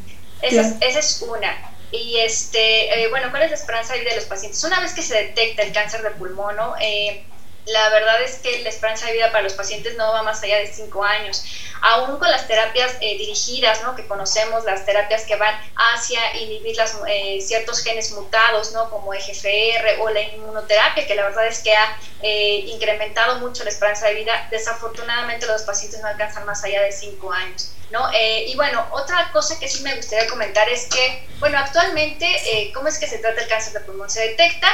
Esa, 0.42 0.62
es, 0.62 0.76
esa 0.82 1.00
es 1.00 1.22
una. 1.22 1.74
Y 1.92 2.20
este, 2.20 3.04
eh, 3.04 3.08
bueno, 3.10 3.30
¿cuál 3.30 3.44
es 3.44 3.52
la 3.52 3.56
esperanza 3.56 3.94
de 3.94 4.00
vida 4.00 4.12
de 4.12 4.18
los 4.18 4.26
pacientes? 4.26 4.64
Una 4.64 4.80
vez 4.80 4.94
que 4.94 5.02
se 5.02 5.16
detecta 5.16 5.62
el 5.62 5.72
cáncer 5.72 6.02
de 6.02 6.10
pulmón, 6.12 6.56
¿no? 6.56 6.76
Eh, 6.82 7.24
la 7.66 7.90
verdad 7.90 8.22
es 8.22 8.40
que 8.40 8.62
la 8.62 8.70
esperanza 8.70 9.08
de 9.08 9.14
vida 9.14 9.32
para 9.32 9.44
los 9.44 9.54
pacientes 9.54 9.96
no 9.96 10.12
va 10.12 10.24
más 10.24 10.44
allá 10.44 10.58
de 10.58 10.68
5 10.68 11.04
años. 11.04 11.44
Aún 11.82 12.18
con 12.18 12.30
las 12.30 12.48
terapias 12.48 12.94
eh, 13.02 13.18
dirigidas, 13.18 13.84
¿no? 13.84 13.96
que 13.96 14.06
conocemos, 14.06 14.66
las 14.66 14.86
terapias 14.86 15.24
que 15.24 15.36
van 15.36 15.56
hacia 15.76 16.36
inhibir 16.38 16.76
las, 16.76 16.98
eh, 17.08 17.40
ciertos 17.42 17.84
genes 17.84 18.12
mutados, 18.12 18.72
¿no? 18.74 18.90
como 18.90 19.14
EGFR 19.14 20.02
o 20.02 20.10
la 20.10 20.22
inmunoterapia, 20.22 21.08
que 21.08 21.16
la 21.16 21.24
verdad 21.24 21.48
es 21.48 21.60
que 21.60 21.74
ha 21.74 21.98
eh, 22.22 22.66
incrementado 22.68 23.40
mucho 23.40 23.64
la 23.64 23.70
esperanza 23.70 24.08
de 24.08 24.16
vida, 24.16 24.48
desafortunadamente 24.52 25.46
los 25.46 25.64
pacientes 25.64 26.02
no 26.02 26.08
alcanzan 26.08 26.46
más 26.46 26.64
allá 26.64 26.82
de 26.82 26.92
5 26.92 27.32
años. 27.32 27.70
¿no? 27.92 28.10
y 28.12 28.56
bueno, 28.56 28.88
otra 28.90 29.30
cosa 29.32 29.60
que 29.60 29.68
sí 29.68 29.84
me 29.84 29.96
gustaría 29.96 30.28
comentar 30.28 30.68
es 30.68 30.88
que, 30.88 31.28
bueno, 31.40 31.60
actualmente, 31.60 32.72
¿cómo 32.74 32.88
es 32.88 32.98
que 32.98 33.06
se 33.06 33.20
trata 33.20 33.40
el 33.40 33.48
cáncer 33.48 33.74
de 33.74 33.82
pulmón? 33.82 34.10
Se 34.10 34.30
detecta 34.30 34.68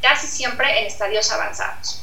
casi 0.00 0.26
siempre 0.26 0.78
en 0.78 0.86
estadios 0.86 1.30
avanzados. 1.30 2.02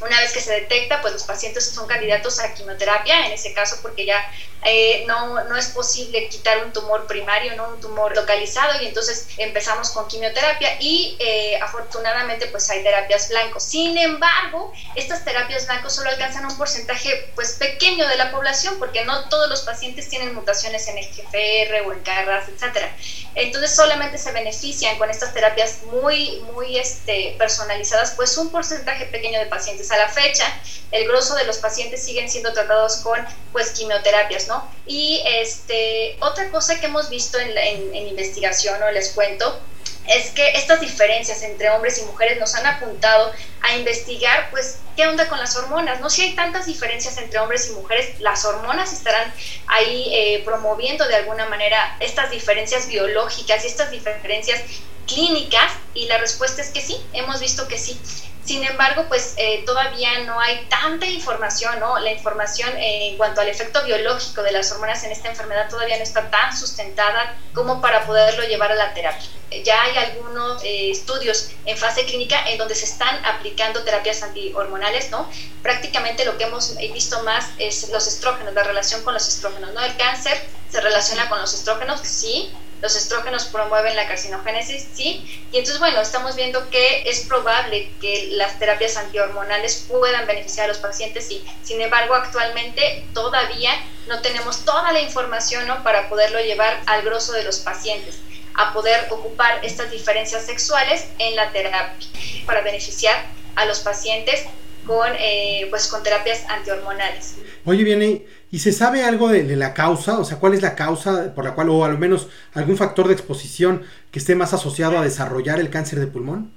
Una 0.00 0.20
vez 0.20 0.32
que 0.32 0.40
se 0.40 0.52
detecta, 0.52 1.00
pues 1.00 1.12
los 1.14 1.24
pacientes 1.24 1.66
son 1.70 1.86
candidatos 1.86 2.38
a 2.40 2.52
quimioterapia, 2.52 3.26
en 3.26 3.32
ese 3.32 3.52
caso 3.54 3.78
porque 3.82 4.04
ya 4.04 4.30
eh, 4.64 5.04
no, 5.06 5.44
no 5.44 5.56
es 5.56 5.68
posible 5.68 6.28
quitar 6.28 6.64
un 6.64 6.72
tumor 6.72 7.06
primario, 7.06 7.54
no 7.56 7.68
un 7.68 7.80
tumor 7.80 8.14
localizado, 8.16 8.82
y 8.82 8.86
entonces 8.86 9.28
empezamos 9.38 9.90
con 9.90 10.08
quimioterapia 10.08 10.76
y 10.80 11.16
eh, 11.20 11.58
afortunadamente 11.62 12.46
pues 12.48 12.68
hay 12.68 12.82
terapias 12.82 13.28
blancos. 13.28 13.62
Sin 13.62 13.96
embargo, 13.96 14.72
estas 14.96 15.24
terapias 15.24 15.66
blancos 15.66 15.94
solo 15.94 16.10
alcanzan 16.10 16.44
un 16.46 16.56
porcentaje 16.56 17.30
pues 17.34 17.52
pequeño 17.52 18.08
de 18.08 18.16
la 18.16 18.30
población 18.30 18.74
porque 18.78 19.04
no 19.04 19.28
todos 19.28 19.48
los 19.48 19.62
pacientes 19.62 20.08
tienen 20.08 20.34
mutaciones 20.34 20.88
en 20.88 20.98
EGFR 20.98 21.86
o 21.86 21.92
en 21.92 22.00
KRAS, 22.00 22.48
etcétera. 22.48 22.92
Entonces 23.34 23.74
solamente 23.74 24.18
se 24.18 24.32
benefician 24.32 24.98
con 24.98 25.10
estas 25.10 25.32
terapias 25.32 25.82
muy, 25.84 26.40
muy 26.52 26.78
este, 26.78 27.34
personalizadas, 27.38 28.12
pues 28.12 28.36
un 28.36 28.50
porcentaje 28.50 29.06
pequeño 29.06 29.38
de 29.38 29.46
pacientes 29.46 29.85
a 29.90 29.96
la 29.96 30.08
fecha, 30.08 30.44
el 30.92 31.06
grosso 31.08 31.34
de 31.34 31.44
los 31.44 31.58
pacientes 31.58 32.04
siguen 32.04 32.30
siendo 32.30 32.52
tratados 32.52 32.96
con 32.98 33.18
pues 33.52 33.70
quimioterapias, 33.70 34.48
¿no? 34.48 34.68
Y 34.86 35.22
este, 35.26 36.16
otra 36.20 36.50
cosa 36.50 36.78
que 36.78 36.86
hemos 36.86 37.10
visto 37.10 37.38
en, 37.38 38.06
investigación, 38.06 38.82
o 38.82 38.90
les 38.90 39.10
cuento, 39.10 39.60
es 40.08 40.30
que 40.30 40.52
estas 40.52 40.80
diferencias 40.80 41.42
entre 41.42 41.70
hombres 41.70 41.98
y 41.98 42.02
mujeres 42.02 42.38
nos 42.38 42.54
han 42.54 42.64
apuntado 42.66 43.32
a 43.62 43.76
investigar, 43.76 44.48
pues, 44.50 44.78
qué 44.94 45.06
onda 45.08 45.28
con 45.28 45.38
las 45.38 45.56
hormonas, 45.56 46.00
¿no? 46.00 46.08
Si 46.08 46.22
hay 46.22 46.36
tantas 46.36 46.66
diferencias 46.66 47.18
entre 47.18 47.40
hombres 47.40 47.68
y 47.68 47.72
mujeres, 47.72 48.20
las 48.20 48.44
hormonas 48.44 48.92
estarán 48.92 49.32
ahí 49.66 50.08
eh, 50.14 50.42
promoviendo 50.44 51.08
de 51.08 51.16
alguna 51.16 51.46
manera 51.46 51.96
estas 51.98 52.30
diferencias 52.30 52.86
biológicas 52.86 53.64
y 53.64 53.66
estas 53.66 53.90
diferencias 53.90 54.60
clínicas 55.06 55.72
y 55.94 56.06
la 56.06 56.18
respuesta 56.18 56.60
es 56.62 56.70
que 56.70 56.80
sí, 56.80 56.96
hemos 57.12 57.40
visto 57.40 57.66
que 57.68 57.78
sí. 57.78 57.98
Sin 58.46 58.62
embargo, 58.62 59.06
pues 59.08 59.34
eh, 59.38 59.64
todavía 59.66 60.20
no 60.20 60.38
hay 60.38 60.66
tanta 60.70 61.04
información, 61.04 61.80
¿no? 61.80 61.98
La 61.98 62.12
información 62.12 62.70
eh, 62.76 63.08
en 63.08 63.16
cuanto 63.16 63.40
al 63.40 63.48
efecto 63.48 63.82
biológico 63.82 64.40
de 64.44 64.52
las 64.52 64.70
hormonas 64.70 65.02
en 65.02 65.10
esta 65.10 65.28
enfermedad 65.28 65.68
todavía 65.68 65.96
no 65.96 66.04
está 66.04 66.30
tan 66.30 66.56
sustentada 66.56 67.34
como 67.52 67.80
para 67.80 68.06
poderlo 68.06 68.44
llevar 68.44 68.70
a 68.70 68.76
la 68.76 68.94
terapia. 68.94 69.28
Eh, 69.50 69.64
ya 69.64 69.82
hay 69.82 69.96
algunos 69.96 70.62
estudios 70.62 71.50
en 71.64 71.76
fase 71.76 72.04
clínica 72.04 72.48
en 72.48 72.56
donde 72.56 72.76
se 72.76 72.84
están 72.84 73.24
aplicando 73.24 73.82
terapias 73.82 74.22
antihormonales, 74.22 75.10
¿no? 75.10 75.28
Prácticamente 75.62 76.24
lo 76.24 76.38
que 76.38 76.44
hemos 76.44 76.76
visto 76.76 77.24
más 77.24 77.48
es 77.58 77.88
los 77.88 78.06
estrógenos, 78.06 78.54
la 78.54 78.62
relación 78.62 79.02
con 79.02 79.14
los 79.14 79.26
estrógenos, 79.26 79.74
¿no? 79.74 79.82
El 79.82 79.96
cáncer 79.96 80.40
se 80.70 80.80
relaciona 80.80 81.28
con 81.28 81.40
los 81.40 81.52
estrógenos, 81.52 82.00
sí, 82.02 82.52
los 82.82 82.96
estrógenos 82.96 83.46
promueven 83.46 83.96
la 83.96 84.06
carcinogénesis, 84.06 84.88
sí, 84.94 85.24
y 85.50 85.58
entonces, 85.58 85.78
bueno, 85.78 86.00
estamos 86.00 86.36
viendo 86.36 86.68
que 86.70 87.02
es 87.06 87.20
probable 87.20 87.90
que 88.00 88.28
las 88.32 88.58
terapias 88.58 88.96
antihormonales 88.96 89.86
puedan 89.88 90.26
beneficiar 90.26 90.66
a 90.66 90.68
los 90.68 90.78
pacientes, 90.78 91.26
sí, 91.26 91.44
sin 91.62 91.80
embargo, 91.80 92.14
actualmente 92.14 93.04
todavía 93.14 93.72
no 94.06 94.20
tenemos 94.20 94.64
toda 94.64 94.92
la 94.92 95.00
información 95.00 95.66
¿no? 95.66 95.82
para 95.82 96.08
poderlo 96.08 96.40
llevar 96.40 96.80
al 96.86 97.02
grosso 97.02 97.32
de 97.32 97.44
los 97.44 97.58
pacientes 97.58 98.18
a 98.54 98.72
poder 98.72 99.08
ocupar 99.10 99.60
estas 99.62 99.90
diferencias 99.90 100.46
sexuales 100.46 101.06
en 101.18 101.36
la 101.36 101.50
terapia 101.52 102.08
para 102.46 102.62
beneficiar 102.62 103.26
a 103.54 103.64
los 103.66 103.80
pacientes 103.80 104.44
con, 104.86 105.12
eh, 105.18 105.66
pues, 105.70 105.88
con 105.88 106.02
terapias 106.02 106.44
antihormonales. 106.48 107.36
Oye, 107.64 107.84
viene, 107.84 108.26
¿y 108.50 108.58
se 108.60 108.72
sabe 108.72 109.04
algo 109.04 109.28
de, 109.28 109.44
la 109.56 109.74
causa? 109.74 110.18
O 110.18 110.24
sea, 110.24 110.38
¿cuál 110.38 110.54
es 110.54 110.62
la 110.62 110.74
causa 110.74 111.34
por 111.34 111.44
la 111.44 111.54
cual, 111.54 111.70
o 111.70 111.84
al 111.84 111.98
menos 111.98 112.28
algún 112.54 112.76
factor 112.76 113.08
de 113.08 113.14
exposición 113.14 113.84
que 114.10 114.18
esté 114.18 114.34
más 114.34 114.52
asociado 114.52 114.98
a 114.98 115.02
desarrollar 115.02 115.58
el 115.58 115.70
cáncer 115.70 115.98
de 115.98 116.06
pulmón? 116.06 116.52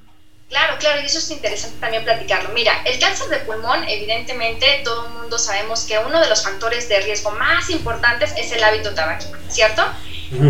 Claro, 0.50 0.78
claro, 0.80 1.02
y 1.02 1.06
eso 1.06 1.20
es 1.20 1.30
interesante 1.30 1.78
también 1.80 2.04
platicarlo. 2.04 2.50
Mira, 2.54 2.74
el 2.84 3.00
cáncer 3.00 3.30
de 3.30 3.38
pulmón, 3.38 3.84
evidentemente, 3.88 4.82
todo 4.84 5.06
el 5.06 5.14
mundo 5.14 5.38
sabemos 5.38 5.84
que 5.84 6.00
uno 6.00 6.20
de 6.20 6.28
los 6.28 6.44
factores 6.44 6.90
de 6.90 7.00
riesgo 7.02 7.32
más 7.32 7.70
importantes 7.70 8.34
es 8.36 8.52
el 8.52 8.64
hábito 8.64 8.94
tabáquico, 8.96 9.38
¿cierto? 9.48 9.84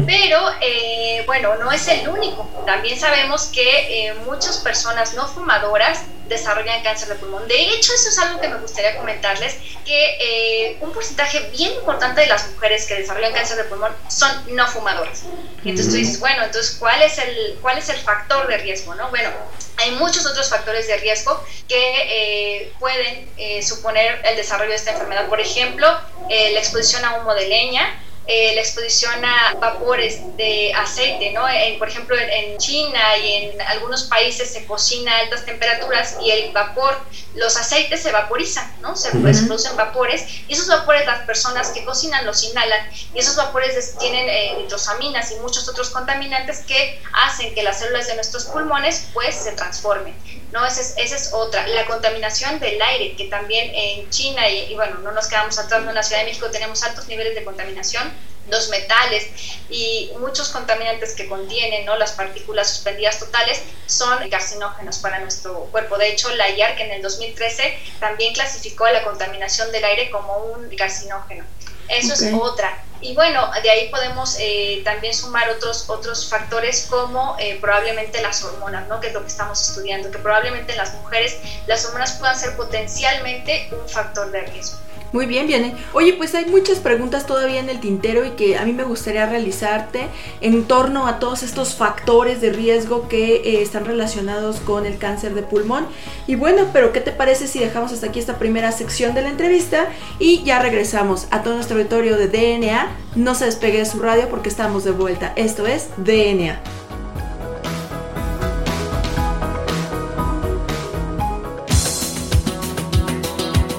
Pero, 0.05 0.41
eh, 0.61 1.23
bueno, 1.25 1.55
no 1.55 1.71
es 1.71 1.87
el 1.87 2.07
único. 2.09 2.43
También 2.65 2.99
sabemos 2.99 3.45
que 3.45 4.07
eh, 4.07 4.13
muchas 4.25 4.57
personas 4.57 5.13
no 5.13 5.27
fumadoras 5.27 6.01
desarrollan 6.27 6.83
cáncer 6.83 7.07
de 7.07 7.15
pulmón. 7.15 7.47
De 7.47 7.55
hecho, 7.55 7.93
eso 7.93 8.09
es 8.09 8.19
algo 8.19 8.41
que 8.41 8.49
me 8.49 8.57
gustaría 8.57 8.97
comentarles, 8.97 9.55
que 9.85 10.17
eh, 10.19 10.77
un 10.81 10.91
porcentaje 10.91 11.49
bien 11.51 11.73
importante 11.73 12.21
de 12.21 12.27
las 12.27 12.47
mujeres 12.49 12.85
que 12.85 12.95
desarrollan 12.95 13.33
cáncer 13.33 13.57
de 13.57 13.63
pulmón 13.63 13.95
son 14.09 14.55
no 14.55 14.67
fumadoras. 14.67 15.23
Entonces 15.63 15.87
tú 15.87 15.93
dices, 15.93 16.19
bueno, 16.19 16.43
entonces, 16.43 16.75
¿cuál 16.77 17.01
es 17.01 17.17
el, 17.17 17.57
cuál 17.61 17.77
es 17.77 17.89
el 17.89 17.97
factor 17.97 18.47
de 18.47 18.57
riesgo? 18.57 18.93
¿no? 18.95 19.09
Bueno, 19.09 19.29
hay 19.77 19.91
muchos 19.91 20.25
otros 20.25 20.49
factores 20.49 20.87
de 20.87 20.97
riesgo 20.97 21.41
que 21.67 22.73
pueden 22.79 23.29
suponer 23.63 24.21
el 24.25 24.35
desarrollo 24.35 24.71
de 24.71 24.75
esta 24.75 24.91
enfermedad. 24.91 25.27
Por 25.27 25.39
ejemplo, 25.39 25.87
la 26.29 26.59
exposición 26.59 27.05
a 27.05 27.15
humo 27.15 27.33
de 27.33 27.47
leña, 27.47 27.97
eh, 28.31 28.53
la 28.53 28.61
exposición 28.61 29.25
a 29.25 29.55
vapores 29.59 30.19
de 30.37 30.71
aceite, 30.75 31.31
¿no? 31.31 31.41
por 31.79 31.89
ejemplo, 31.89 32.15
en, 32.15 32.59
China 32.59 33.17
y 33.17 33.33
en 33.33 33.61
algunos 33.63 34.03
países 34.03 34.51
se 34.51 34.67
cocina 34.67 35.11
a 35.11 35.19
altas 35.21 35.45
temperaturas 35.45 36.17
y 36.21 36.29
el 36.29 36.51
vapor, 36.51 36.95
los 37.33 37.57
aceites 37.57 38.03
se 38.03 38.11
vaporizan, 38.11 38.71
¿no? 38.81 38.95
Se, 38.95 39.09
producen 39.09 39.75
vapores 39.75 40.25
y 40.47 40.53
esos 40.53 40.67
vapores 40.67 41.07
las 41.07 41.21
personas 41.21 41.69
que 41.69 41.83
cocinan 41.83 42.23
los 42.25 42.43
inhalan 42.43 42.91
y 43.15 43.19
esos 43.19 43.35
vapores 43.35 43.97
tienen 43.97 44.29
eh, 44.29 44.53
nitrosaminas 44.57 45.31
y 45.31 45.35
muchos 45.35 45.67
otros 45.67 45.89
contaminantes 45.89 46.59
que 46.59 47.01
hacen 47.13 47.55
que 47.55 47.63
las 47.63 47.79
células 47.79 48.07
de 48.07 48.15
nuestros 48.15 48.45
pulmones 48.45 49.07
pues 49.13 49.33
se 49.33 49.53
transformen. 49.53 50.13
¿No? 50.51 50.65
Esa 50.65 50.81
es, 50.81 50.93
esa 50.97 51.15
es 51.15 51.33
otra. 51.33 51.67
La 51.67 51.85
contaminación 51.85 52.59
del 52.59 52.81
aire, 52.81 53.15
que 53.15 53.25
también 53.25 53.71
en 53.73 54.09
China, 54.09 54.49
y, 54.49 54.73
bueno, 54.75 54.99
no 54.99 55.11
nos 55.11 55.27
quedamos 55.27 55.57
atrás, 55.59 55.83
en 55.87 55.93
la 55.93 56.03
Ciudad 56.03 56.21
de 56.21 56.27
México 56.27 56.49
tenemos 56.49 56.83
altos 56.83 57.07
niveles 57.07 57.35
de 57.35 57.43
contaminación, 57.43 58.11
los 58.49 58.69
metales 58.69 59.27
y 59.69 60.11
muchos 60.19 60.49
contaminantes 60.49 61.13
que 61.13 61.27
contienen 61.27 61.85
¿no? 61.85 61.95
las 61.97 62.13
partículas 62.13 62.67
suspendidas 62.69 63.19
totales 63.19 63.61
son 63.85 64.27
carcinógenos 64.29 64.97
para 64.97 65.19
nuestro 65.19 65.65
cuerpo. 65.65 65.97
De 65.97 66.09
hecho, 66.09 66.33
la 66.35 66.49
IARC 66.49 66.79
en 66.79 66.91
el 66.91 67.01
2013 67.01 67.77
también 67.99 68.33
clasificó 68.33 68.87
la 68.87 69.03
contaminación 69.03 69.71
del 69.71 69.83
aire 69.83 70.09
como 70.09 70.37
un 70.37 70.75
carcinógeno. 70.75 71.45
Eso 71.87 72.13
es 72.13 72.33
otra. 72.33 72.83
Y 73.01 73.13
bueno, 73.15 73.49
de 73.63 73.69
ahí 73.69 73.89
podemos 73.89 74.35
eh, 74.39 74.81
también 74.83 75.13
sumar 75.13 75.49
otros, 75.49 75.89
otros 75.89 76.27
factores 76.29 76.87
como 76.89 77.37
eh, 77.39 77.57
probablemente 77.61 78.21
las 78.21 78.43
hormonas, 78.43 78.87
¿no? 78.89 78.99
que 78.99 79.07
es 79.07 79.13
lo 79.13 79.21
que 79.21 79.27
estamos 79.27 79.69
estudiando, 79.69 80.11
que 80.11 80.19
probablemente 80.19 80.73
en 80.73 80.77
las 80.77 80.93
mujeres 80.95 81.37
las 81.65 81.85
hormonas 81.85 82.13
puedan 82.13 82.37
ser 82.37 82.57
potencialmente 82.57 83.69
un 83.71 83.87
factor 83.87 84.31
de 84.31 84.41
riesgo. 84.41 84.88
Muy 85.11 85.25
bien, 85.25 85.47
viene. 85.47 85.75
Oye, 85.93 86.13
pues 86.13 86.35
hay 86.35 86.45
muchas 86.45 86.77
preguntas 86.77 87.25
todavía 87.25 87.59
en 87.59 87.69
el 87.69 87.79
tintero 87.79 88.25
y 88.25 88.31
que 88.31 88.57
a 88.57 88.65
mí 88.65 88.73
me 88.73 88.83
gustaría 88.83 89.25
realizarte 89.25 90.07
en 90.39 90.65
torno 90.65 91.07
a 91.07 91.17
todos 91.17 91.41
estos 91.41 91.75
factores 91.75 92.41
de 92.41 92.51
riesgo 92.51 93.07
que 93.07 93.37
eh, 93.37 93.61
están 93.63 93.85
relacionados 93.85 94.59
con 94.59 94.85
el 94.85 94.99
cáncer 94.99 95.33
de 95.33 95.41
pulmón. 95.41 95.87
Y 96.27 96.35
bueno, 96.35 96.67
pero 96.73 96.91
¿qué 96.91 97.01
te 97.01 97.11
parece 97.11 97.47
si 97.47 97.57
dejamos 97.57 97.91
hasta 97.91 98.07
aquí 98.07 98.19
esta 98.19 98.37
primera 98.37 98.71
sección 98.71 99.15
de 99.15 99.23
la 99.23 99.29
entrevista 99.29 99.87
y 100.19 100.43
ya 100.43 100.59
regresamos 100.59 101.27
a 101.31 101.41
todo 101.41 101.55
nuestro 101.55 101.77
auditorio 101.77 102.15
de 102.15 102.27
DNA? 102.27 102.87
No 103.15 103.33
se 103.33 103.45
despegue 103.45 103.79
de 103.79 103.85
su 103.85 103.99
radio 103.99 104.29
porque 104.29 104.49
estamos 104.49 104.83
de 104.83 104.91
vuelta. 104.91 105.33
Esto 105.35 105.65
es 105.65 105.87
DNA. 105.97 106.59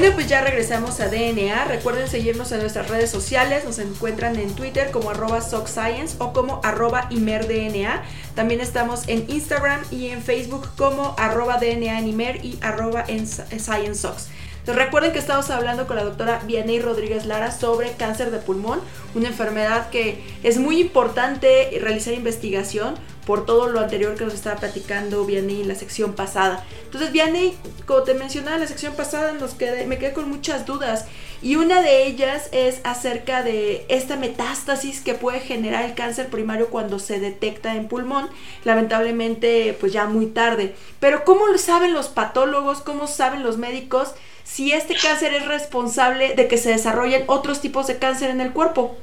Bueno, 0.00 0.14
pues 0.14 0.28
ya 0.28 0.42
regresamos 0.42 1.00
a 1.00 1.08
DNA. 1.08 1.64
Recuerden 1.64 2.06
seguirnos 2.06 2.52
en 2.52 2.60
nuestras 2.60 2.88
redes 2.88 3.10
sociales. 3.10 3.64
Nos 3.64 3.80
encuentran 3.80 4.36
en 4.36 4.54
Twitter 4.54 4.92
como 4.92 5.10
arroba 5.10 5.40
SockScience 5.40 6.14
o 6.20 6.32
como 6.32 6.60
arroba 6.62 7.08
ImerDNA. 7.10 8.04
También 8.36 8.60
estamos 8.60 9.08
en 9.08 9.28
Instagram 9.28 9.80
y 9.90 10.10
en 10.10 10.22
Facebook 10.22 10.68
como 10.76 11.16
arroba 11.18 11.58
DNA 11.58 12.00
y 12.02 12.58
arroba 12.60 13.04
en 13.08 13.26
ScienceSox. 13.26 14.28
recuerden 14.66 15.10
que 15.10 15.18
estamos 15.18 15.50
hablando 15.50 15.88
con 15.88 15.96
la 15.96 16.04
doctora 16.04 16.42
Vianey 16.46 16.78
Rodríguez 16.78 17.26
Lara 17.26 17.50
sobre 17.50 17.90
cáncer 17.94 18.30
de 18.30 18.38
pulmón, 18.38 18.80
una 19.16 19.26
enfermedad 19.26 19.90
que 19.90 20.22
es 20.44 20.58
muy 20.58 20.80
importante 20.80 21.76
realizar 21.82 22.14
investigación 22.14 22.94
por 23.28 23.44
todo 23.44 23.68
lo 23.68 23.80
anterior 23.80 24.14
que 24.14 24.24
nos 24.24 24.32
estaba 24.32 24.58
platicando 24.58 25.26
Vianney 25.26 25.60
en 25.60 25.68
la 25.68 25.74
sección 25.74 26.14
pasada. 26.14 26.64
Entonces, 26.84 27.12
Vianney, 27.12 27.58
como 27.84 28.02
te 28.02 28.14
mencionaba 28.14 28.56
en 28.56 28.62
la 28.62 28.66
sección 28.66 28.94
pasada, 28.94 29.32
nos 29.32 29.52
quedé, 29.52 29.84
me 29.84 29.98
quedé 29.98 30.14
con 30.14 30.30
muchas 30.30 30.64
dudas. 30.64 31.04
Y 31.42 31.56
una 31.56 31.82
de 31.82 32.06
ellas 32.06 32.48
es 32.52 32.80
acerca 32.84 33.42
de 33.42 33.84
esta 33.90 34.16
metástasis 34.16 35.02
que 35.02 35.12
puede 35.12 35.40
generar 35.40 35.84
el 35.84 35.94
cáncer 35.94 36.28
primario 36.28 36.70
cuando 36.70 36.98
se 36.98 37.20
detecta 37.20 37.74
en 37.74 37.88
pulmón, 37.88 38.30
lamentablemente 38.64 39.76
pues 39.78 39.92
ya 39.92 40.06
muy 40.06 40.28
tarde. 40.28 40.74
Pero 40.98 41.24
¿cómo 41.26 41.48
lo 41.48 41.58
saben 41.58 41.92
los 41.92 42.08
patólogos? 42.08 42.80
¿Cómo 42.80 43.06
saben 43.06 43.42
los 43.42 43.58
médicos 43.58 44.14
si 44.42 44.72
este 44.72 44.94
cáncer 44.94 45.34
es 45.34 45.44
responsable 45.44 46.34
de 46.34 46.48
que 46.48 46.56
se 46.56 46.70
desarrollen 46.70 47.24
otros 47.26 47.60
tipos 47.60 47.88
de 47.88 47.98
cáncer 47.98 48.30
en 48.30 48.40
el 48.40 48.54
cuerpo? 48.54 48.96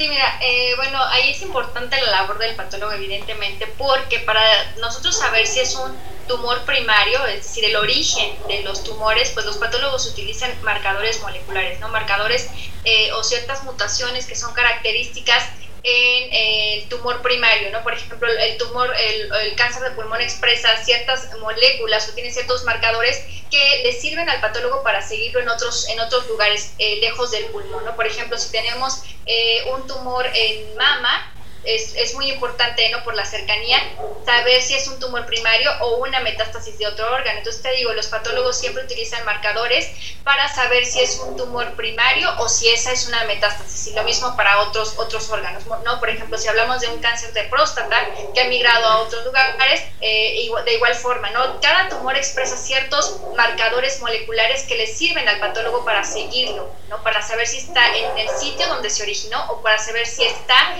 Sí, 0.00 0.08
mira, 0.08 0.38
eh, 0.40 0.74
bueno, 0.76 0.98
ahí 1.10 1.28
es 1.28 1.42
importante 1.42 2.00
la 2.00 2.10
labor 2.10 2.38
del 2.38 2.56
patólogo, 2.56 2.90
evidentemente, 2.92 3.66
porque 3.66 4.20
para 4.20 4.40
nosotros 4.76 5.18
saber 5.18 5.46
si 5.46 5.60
es 5.60 5.74
un 5.74 6.02
tumor 6.24 6.64
primario, 6.64 7.26
es 7.26 7.42
decir, 7.44 7.66
el 7.66 7.76
origen 7.76 8.46
de 8.46 8.62
los 8.62 8.82
tumores, 8.82 9.30
pues 9.32 9.44
los 9.44 9.58
patólogos 9.58 10.06
utilizan 10.06 10.58
marcadores 10.62 11.20
moleculares, 11.20 11.80
¿no? 11.80 11.90
Marcadores 11.90 12.50
eh, 12.82 13.12
o 13.12 13.22
ciertas 13.22 13.62
mutaciones 13.64 14.26
que 14.26 14.36
son 14.36 14.54
características 14.54 15.44
en 15.82 16.28
el 16.32 16.88
tumor 16.88 17.22
primario, 17.22 17.70
¿no? 17.70 17.82
Por 17.82 17.94
ejemplo, 17.94 18.28
el 18.28 18.56
tumor, 18.58 18.92
el, 18.98 19.54
cáncer 19.56 19.82
de 19.82 19.90
pulmón 19.90 20.20
expresa 20.20 20.76
ciertas 20.84 21.30
moléculas 21.40 22.08
o 22.08 22.12
tiene 22.12 22.30
ciertos 22.32 22.64
marcadores 22.64 23.24
que 23.50 23.82
le 23.82 23.92
sirven 23.92 24.28
al 24.28 24.40
patólogo 24.40 24.82
para 24.82 25.02
seguirlo 25.02 25.40
en 25.40 25.48
otros, 25.48 25.88
en 25.88 26.00
otros 26.00 26.26
lugares 26.28 26.74
eh, 26.78 26.96
lejos 27.00 27.30
del 27.30 27.46
pulmón, 27.46 27.84
¿no? 27.84 27.96
Por 27.96 28.06
ejemplo, 28.06 28.38
si 28.38 28.50
tenemos 28.52 29.02
eh, 29.26 29.64
un 29.72 29.86
tumor 29.86 30.26
en 30.34 30.76
mama, 30.76 31.34
es, 31.64 31.94
es, 31.94 32.14
muy 32.14 32.30
importante, 32.30 32.88
¿no? 32.90 33.02
Por 33.04 33.14
la 33.14 33.24
cercanía, 33.24 33.78
saber 34.24 34.62
si 34.62 34.74
es 34.74 34.88
un 34.88 34.98
tumor 34.98 35.26
primario 35.26 35.70
o 35.80 35.96
una 35.96 36.20
metástasis 36.20 36.78
de 36.78 36.86
otro 36.86 37.12
órgano. 37.12 37.38
Entonces 37.38 37.62
te 37.62 37.70
digo, 37.72 37.92
los 37.92 38.06
patólogos 38.08 38.58
siempre 38.58 38.84
utilizan 38.84 39.24
marcadores 39.24 39.90
para 40.24 40.48
saber 40.48 40.86
si 40.86 41.00
es 41.00 41.18
un 41.18 41.36
tumor 41.36 41.74
primario 41.74 42.30
o 42.38 42.48
si 42.48 42.68
esa 42.68 42.92
es 42.92 43.06
una 43.06 43.24
metástasis. 43.24 43.88
Y 43.88 43.94
lo 43.94 44.04
mismo 44.04 44.36
para 44.36 44.60
otros, 44.60 44.94
otros 44.98 45.28
órganos, 45.30 45.64
¿no? 45.66 46.00
Por 46.00 46.08
ejemplo, 46.08 46.38
si 46.38 46.48
hablamos 46.48 46.80
de 46.80 46.88
un 46.88 47.00
cáncer 47.00 47.32
de 47.32 47.44
próstata 47.44 48.08
que 48.34 48.40
ha 48.40 48.48
migrado 48.48 48.86
a 48.86 48.98
otros 49.00 49.24
lugares, 49.24 49.82
eh, 50.00 50.50
de 50.64 50.74
igual 50.74 50.94
forma, 50.94 51.30
¿no? 51.30 51.60
Cada 51.60 51.88
tumor 51.88 52.16
expresa 52.16 52.56
ciertos 52.56 53.20
marcadores 53.36 54.00
moleculares 54.00 54.64
que 54.64 54.76
le 54.76 54.86
sirven 54.86 55.28
al 55.28 55.38
patólogo 55.38 55.84
para 55.84 56.04
seguirlo, 56.04 56.70
¿no? 56.88 57.02
Para 57.02 57.22
saber 57.22 57.46
si 57.46 57.58
está 57.58 57.96
en 57.96 58.18
el 58.18 58.28
sitio 58.30 58.66
donde 58.68 58.90
se 58.90 59.02
originó 59.02 59.44
o 59.50 59.62
para 59.62 59.78
saber 59.78 60.06
si 60.06 60.24
está 60.24 60.76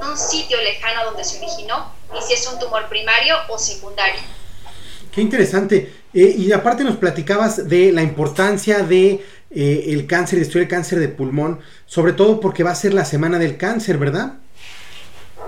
un 0.00 0.18
sitio 0.18 0.60
lejano 0.60 1.04
donde 1.04 1.24
se 1.24 1.38
originó 1.38 1.92
y 2.18 2.22
si 2.22 2.34
es 2.34 2.46
un 2.46 2.58
tumor 2.58 2.88
primario 2.88 3.36
o 3.48 3.58
secundario. 3.58 4.20
Qué 5.12 5.20
interesante. 5.20 6.02
Eh, 6.14 6.34
y 6.36 6.52
aparte 6.52 6.84
nos 6.84 6.96
platicabas 6.96 7.68
de 7.68 7.92
la 7.92 8.02
importancia 8.02 8.82
de 8.82 9.24
eh, 9.50 9.84
el 9.88 10.06
cáncer, 10.06 10.38
de 10.38 10.44
estudiar 10.44 10.64
el 10.64 10.68
cáncer 10.68 10.98
de 10.98 11.08
pulmón, 11.08 11.60
sobre 11.86 12.12
todo 12.12 12.40
porque 12.40 12.62
va 12.62 12.70
a 12.70 12.74
ser 12.74 12.94
la 12.94 13.04
semana 13.04 13.38
del 13.38 13.56
cáncer, 13.56 13.98
¿verdad? 13.98 14.34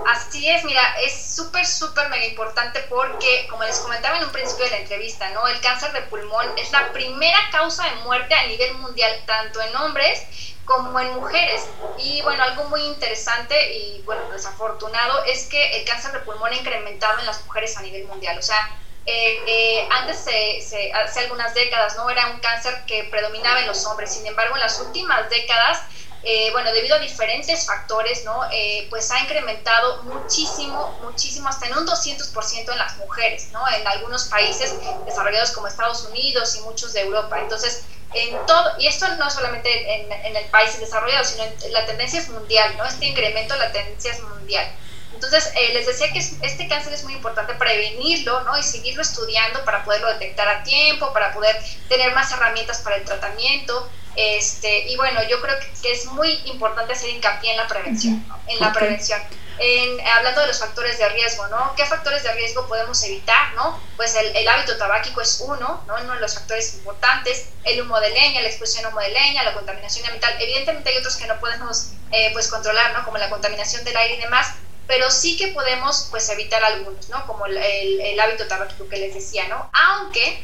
Así 0.07 0.47
es, 0.47 0.63
mira, 0.65 0.81
es 1.03 1.35
súper, 1.35 1.65
súper 1.65 2.09
mega 2.09 2.25
importante 2.27 2.79
porque, 2.89 3.47
como 3.49 3.63
les 3.63 3.79
comentaba 3.79 4.17
en 4.17 4.25
un 4.25 4.31
principio 4.31 4.65
de 4.65 4.71
la 4.71 4.77
entrevista, 4.77 5.29
¿no? 5.31 5.47
El 5.47 5.59
cáncer 5.61 5.91
de 5.93 6.01
pulmón 6.03 6.45
es 6.57 6.71
la 6.71 6.91
primera 6.93 7.37
causa 7.51 7.83
de 7.85 7.95
muerte 8.03 8.35
a 8.35 8.45
nivel 8.47 8.75
mundial, 8.75 9.11
tanto 9.25 9.59
en 9.61 9.75
hombres 9.75 10.21
como 10.65 10.99
en 10.99 11.13
mujeres. 11.15 11.67
Y 11.97 12.21
bueno, 12.23 12.43
algo 12.43 12.65
muy 12.65 12.81
interesante 12.81 13.73
y 13.73 14.01
bueno, 14.01 14.29
desafortunado 14.31 15.23
es 15.25 15.45
que 15.45 15.77
el 15.77 15.85
cáncer 15.85 16.11
de 16.11 16.19
pulmón 16.19 16.51
ha 16.51 16.55
incrementado 16.55 17.19
en 17.19 17.25
las 17.25 17.45
mujeres 17.45 17.77
a 17.77 17.81
nivel 17.81 18.05
mundial. 18.07 18.37
O 18.37 18.41
sea, 18.41 18.81
eh, 19.05 19.39
eh, 19.45 19.87
antes, 19.91 20.17
se, 20.17 20.91
hace 20.91 21.19
algunas 21.21 21.53
décadas, 21.53 21.95
no 21.95 22.09
era 22.09 22.27
un 22.27 22.39
cáncer 22.39 22.83
que 22.87 23.03
predominaba 23.05 23.61
en 23.61 23.67
los 23.67 23.85
hombres. 23.85 24.11
Sin 24.13 24.25
embargo, 24.25 24.55
en 24.55 24.61
las 24.61 24.79
últimas 24.79 25.29
décadas, 25.29 25.83
eh, 26.25 26.49
bueno, 26.51 26.73
debido 26.73 26.95
a 26.95 26.99
diferentes 26.99 27.65
factores, 27.65 28.25
¿no? 28.25 28.41
pues 28.89 29.11
ha 29.11 29.19
incrementado 29.19 30.03
muchísimo, 30.03 30.97
muchísimo, 31.03 31.49
hasta 31.49 31.67
en 31.67 31.77
un 31.77 31.85
200% 31.85 32.71
en 32.71 32.77
las 32.77 32.97
mujeres, 32.97 33.49
¿no? 33.51 33.61
En 33.69 33.87
algunos 33.87 34.25
países 34.25 34.73
desarrollados 35.05 35.51
como 35.51 35.67
Estados 35.67 36.03
Unidos 36.05 36.55
y 36.55 36.61
muchos 36.61 36.93
de 36.93 37.01
Europa. 37.01 37.39
Entonces, 37.39 37.83
en 38.13 38.45
todo, 38.45 38.71
y 38.79 38.87
esto 38.87 39.07
no 39.17 39.29
solamente 39.29 39.69
en, 39.93 40.11
en 40.11 40.35
el 40.35 40.45
país 40.45 40.79
desarrollado, 40.79 41.25
sino 41.25 41.43
en, 41.43 41.73
la 41.73 41.85
tendencia 41.85 42.19
es 42.19 42.29
mundial, 42.29 42.75
¿no? 42.77 42.85
Este 42.85 43.05
incremento, 43.05 43.55
la 43.55 43.71
tendencia 43.71 44.11
es 44.11 44.21
mundial. 44.21 44.67
Entonces, 45.15 45.51
eh, 45.55 45.73
les 45.73 45.87
decía 45.87 46.11
que 46.11 46.19
este 46.19 46.67
cáncer 46.67 46.93
es 46.93 47.03
muy 47.03 47.13
importante 47.13 47.55
prevenirlo, 47.55 48.41
¿no? 48.41 48.57
Y 48.57 48.63
seguirlo 48.63 49.01
estudiando 49.01 49.63
para 49.63 49.83
poderlo 49.83 50.07
detectar 50.09 50.47
a 50.47 50.63
tiempo, 50.63 51.11
para 51.13 51.33
poder 51.33 51.55
tener 51.89 52.13
más 52.13 52.31
herramientas 52.31 52.81
para 52.81 52.97
el 52.97 53.05
tratamiento. 53.05 53.89
Este, 54.15 54.87
y 54.89 54.95
bueno, 54.97 55.21
yo 55.29 55.41
creo 55.41 55.55
que, 55.59 55.91
es 55.91 56.05
muy 56.05 56.31
importante 56.45 56.93
hacer 56.93 57.09
hincapié 57.09 57.51
en 57.51 57.57
la 57.57 57.67
prevención, 57.67 58.25
en 58.47 58.59
la 58.59 58.73
prevención. 58.73 59.21
En, 59.57 60.05
hablando 60.07 60.41
de 60.41 60.47
los 60.47 60.59
factores 60.59 60.97
de 60.97 61.07
riesgo, 61.09 61.47
¿no? 61.47 61.73
¿Qué 61.75 61.85
factores 61.85 62.23
de 62.23 62.33
riesgo 62.33 62.67
podemos 62.67 63.01
evitar, 63.03 63.53
no? 63.53 63.79
Pues 63.95 64.13
el, 64.15 64.35
el, 64.35 64.47
hábito 64.49 64.77
tabáquico 64.77 65.21
es 65.21 65.39
uno, 65.39 65.81
¿no? 65.87 65.95
Uno 66.01 66.13
de 66.13 66.19
los 66.19 66.33
factores 66.33 66.73
importantes, 66.73 67.49
el 67.63 67.81
humo 67.81 67.99
de 68.01 68.09
leña, 68.09 68.41
la 68.41 68.49
exposición 68.49 68.85
a 68.85 68.89
humo 68.89 68.99
de 68.99 69.09
leña, 69.09 69.43
la 69.43 69.53
contaminación 69.53 70.05
ambiental. 70.05 70.35
Evidentemente 70.41 70.89
hay 70.89 70.97
otros 70.97 71.15
que 71.15 71.27
no 71.27 71.39
podemos, 71.39 71.91
eh, 72.11 72.31
pues, 72.33 72.49
controlar, 72.49 72.93
¿no? 72.93 73.05
Como 73.05 73.17
la 73.17 73.29
contaminación 73.29 73.85
del 73.85 73.95
aire 73.95 74.15
y 74.15 74.21
demás, 74.21 74.55
pero 74.87 75.09
sí 75.09 75.37
que 75.37 75.49
podemos 75.49 76.07
pues 76.11 76.29
evitar 76.29 76.63
algunos, 76.63 77.09
¿no? 77.09 77.25
Como 77.25 77.45
el, 77.45 77.57
el, 77.57 78.19
hábito 78.19 78.47
tabáquico 78.47 78.87
que 78.87 78.97
les 78.97 79.13
decía, 79.13 79.47
¿no? 79.47 79.69
Aunque 79.73 80.43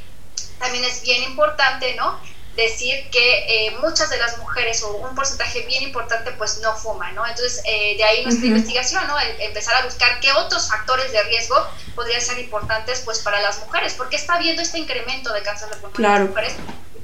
también 0.60 0.84
es 0.84 1.02
bien 1.02 1.24
importante, 1.24 1.96
¿no? 1.96 2.20
Decir 2.56 3.10
que 3.12 3.68
eh, 3.68 3.72
muchas 3.80 4.10
de 4.10 4.18
las 4.18 4.38
mujeres 4.38 4.84
o 4.84 4.98
un 4.98 5.16
porcentaje 5.16 5.62
bien 5.62 5.84
importante 5.84 6.32
pues 6.32 6.60
no 6.60 6.76
fuman, 6.76 7.16
¿no? 7.16 7.26
Entonces 7.26 7.62
eh, 7.66 7.96
de 7.98 8.04
ahí 8.04 8.24
nuestra 8.24 8.48
investigación, 8.48 9.08
¿no? 9.08 9.16
empezar 9.40 9.76
a 9.76 9.86
buscar 9.86 10.20
qué 10.20 10.32
otros 10.34 10.68
factores 10.68 11.12
de 11.12 11.24
riesgo 11.24 11.56
podrían 11.96 12.22
ser 12.22 12.40
importantes 12.40 13.02
pues 13.06 13.20
para 13.20 13.40
las 13.42 13.60
mujeres, 13.60 13.94
porque 13.94 14.18
está 14.18 14.36
habiendo 14.36 14.62
este 14.62 14.80
incremento 14.80 15.32
de 15.32 15.42
cáncer 15.44 15.70
de 15.70 15.76
pulmón 15.78 16.06
en 16.06 16.12
las 16.12 16.30
mujeres 16.30 16.54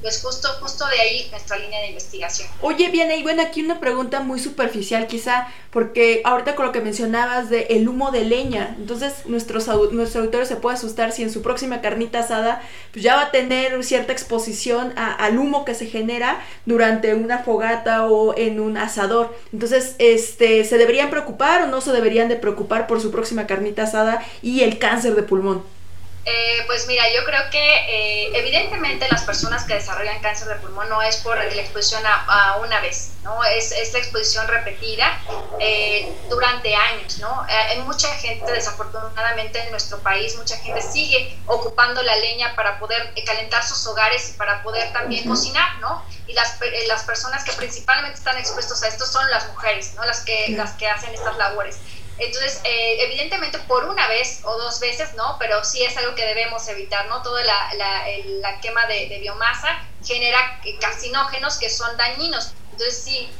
pues 0.02 0.22
justo, 0.22 0.48
justo 0.60 0.86
de 0.86 1.00
ahí 1.00 1.28
nuestra 1.30 1.58
línea 1.58 1.80
de 1.80 1.88
investigación. 1.88 2.48
Oye, 2.62 2.88
bien, 2.90 3.10
y 3.10 3.22
bueno, 3.22 3.42
aquí 3.42 3.62
una 3.62 3.80
pregunta 3.80 4.20
muy 4.20 4.38
superficial 4.38 5.06
quizá, 5.06 5.48
porque 5.70 6.22
ahorita 6.24 6.54
con 6.54 6.66
lo 6.66 6.72
que 6.72 6.80
mencionabas 6.80 7.50
de 7.50 7.62
el 7.70 7.88
humo 7.88 8.10
de 8.10 8.24
leña, 8.24 8.76
entonces 8.78 9.26
nuestros, 9.26 9.66
nuestro 9.92 10.20
auditorio 10.20 10.46
se 10.46 10.56
puede 10.56 10.76
asustar 10.76 11.12
si 11.12 11.22
en 11.22 11.32
su 11.32 11.42
próxima 11.42 11.80
carnita 11.80 12.20
asada 12.20 12.62
pues 12.92 13.02
ya 13.02 13.16
va 13.16 13.22
a 13.22 13.30
tener 13.30 13.82
cierta 13.84 14.12
exposición 14.12 14.92
al 14.96 15.38
humo 15.38 15.64
que 15.64 15.74
se 15.74 15.86
genera 15.86 16.44
durante 16.66 17.14
una 17.14 17.38
fogata 17.38 18.06
o 18.06 18.36
en 18.36 18.60
un 18.60 18.76
asador. 18.76 19.36
Entonces, 19.52 19.94
este, 19.98 20.64
¿se 20.64 20.78
deberían 20.78 21.10
preocupar 21.10 21.62
o 21.62 21.66
no 21.66 21.80
se 21.80 21.92
deberían 21.92 22.28
de 22.28 22.36
preocupar 22.36 22.86
por 22.86 23.00
su 23.00 23.10
próxima 23.10 23.46
carnita 23.46 23.82
asada 23.82 24.24
y 24.42 24.60
el 24.60 24.78
cáncer 24.78 25.14
de 25.14 25.22
pulmón? 25.22 25.77
Eh, 26.30 26.62
pues 26.66 26.86
mira, 26.86 27.04
yo 27.14 27.24
creo 27.24 27.48
que 27.50 27.58
eh, 27.58 28.30
evidentemente 28.34 29.08
las 29.10 29.22
personas 29.22 29.64
que 29.64 29.72
desarrollan 29.72 30.20
cáncer 30.20 30.48
de 30.48 30.56
pulmón 30.56 30.86
no 30.90 31.00
es 31.00 31.16
por 31.16 31.38
la 31.38 31.62
exposición 31.62 32.02
a, 32.04 32.58
una 32.62 32.80
vez, 32.80 33.12
¿no? 33.22 33.42
Es, 33.44 33.72
es 33.72 33.94
la 33.94 34.00
exposición 34.00 34.46
repetida 34.46 35.18
eh, 35.58 36.12
durante 36.28 36.74
años, 36.76 37.16
¿no? 37.18 37.46
hay 37.48 37.78
mucha 37.78 38.08
gente, 38.16 38.52
desafortunadamente 38.52 39.58
en 39.58 39.70
nuestro 39.70 40.00
país, 40.00 40.36
mucha 40.36 40.58
gente 40.58 40.82
sigue 40.82 41.38
ocupando 41.46 42.02
la 42.02 42.14
leña 42.16 42.54
para 42.54 42.78
poder 42.78 43.14
calentar 43.24 43.64
sus 43.64 43.86
hogares 43.86 44.28
y 44.28 44.32
para 44.34 44.62
poder 44.62 44.92
también 44.92 45.26
cocinar, 45.26 45.78
¿no? 45.78 46.04
Y 46.26 46.34
las, 46.34 46.58
las 46.88 47.04
personas 47.04 47.42
que 47.42 47.52
principalmente 47.52 48.18
están 48.18 48.36
expuestos 48.36 48.82
a 48.82 48.88
esto 48.88 49.06
son 49.06 49.28
las 49.30 49.48
mujeres, 49.48 49.94
¿no? 49.94 50.04
Las 50.04 50.20
que, 50.20 50.48
las 50.50 50.72
que 50.72 50.88
hacen 50.88 51.14
estas 51.14 51.38
labores. 51.38 51.78
Entonces, 52.18 52.60
eh, 52.64 52.96
evidentemente 53.04 53.58
por 53.60 53.84
una 53.84 54.08
vez 54.08 54.40
o 54.44 54.58
dos 54.58 54.80
veces, 54.80 55.14
¿no? 55.14 55.36
Pero 55.38 55.64
sí 55.64 55.84
es 55.84 55.96
algo 55.96 56.14
que 56.16 56.26
debemos 56.26 56.66
evitar, 56.68 57.06
¿no? 57.06 57.22
Toda 57.22 57.44
la, 57.44 57.74
la, 57.74 58.60
quema 58.60 58.86
de, 58.86 59.18
biomasa 59.20 59.80
genera 60.04 60.60
carcinógenos 60.80 61.58
que 61.58 61.70
son 61.70 61.96
dañinos. 61.96 62.52
Entonces, 62.72 63.02
sí, 63.04 63.30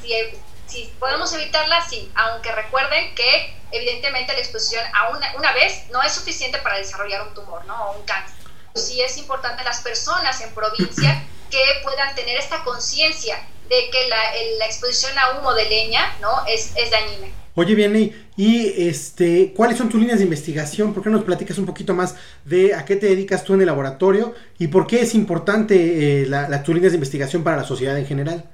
si 0.66 0.84
podemos 1.00 1.32
evitarla, 1.32 1.84
sí, 1.88 2.10
aunque 2.14 2.52
recuerden 2.52 3.14
que 3.14 3.58
evidentemente 3.72 4.32
la 4.32 4.38
exposición 4.38 4.84
a 4.94 5.08
una, 5.08 5.34
una 5.36 5.52
vez 5.52 5.88
no 5.90 6.02
es 6.02 6.12
suficiente 6.12 6.58
para 6.58 6.78
desarrollar 6.78 7.22
un 7.22 7.34
tumor, 7.34 7.64
¿no? 7.64 7.90
O 7.90 7.98
un 7.98 8.04
cáncer. 8.04 8.36
Sí 8.74 9.00
es 9.02 9.16
importante 9.16 9.64
las 9.64 9.80
personas 9.80 10.40
en 10.40 10.54
provincia 10.54 11.24
que 11.50 11.80
puedan 11.82 12.14
tener 12.14 12.38
esta 12.38 12.62
conciencia 12.62 13.44
de 13.68 13.90
que 13.90 14.08
la, 14.08 14.22
la, 14.58 14.66
exposición 14.66 15.18
a 15.18 15.30
humo 15.30 15.52
de 15.52 15.64
leña, 15.64 16.16
¿no? 16.20 16.46
Es, 16.46 16.72
es 16.76 16.90
dañina. 16.90 17.28
Oye, 17.58 17.74
Vianney, 17.74 18.14
y 18.36 18.88
este, 18.88 19.52
¿cuáles 19.52 19.76
son 19.76 19.88
tus 19.88 19.98
líneas 19.98 20.18
de 20.20 20.24
investigación? 20.24 20.94
¿Por 20.94 21.02
qué 21.02 21.10
nos 21.10 21.24
platicas 21.24 21.58
un 21.58 21.66
poquito 21.66 21.92
más 21.92 22.14
de 22.44 22.72
a 22.72 22.84
qué 22.84 22.94
te 22.94 23.06
dedicas 23.06 23.42
tú 23.42 23.54
en 23.54 23.60
el 23.62 23.66
laboratorio 23.66 24.32
y 24.60 24.68
por 24.68 24.86
qué 24.86 25.00
es 25.00 25.12
importante 25.16 26.22
eh, 26.22 26.30
tus 26.64 26.72
líneas 26.72 26.92
de 26.92 26.98
investigación 26.98 27.42
para 27.42 27.56
la 27.56 27.64
sociedad 27.64 27.98
en 27.98 28.06
general? 28.06 28.48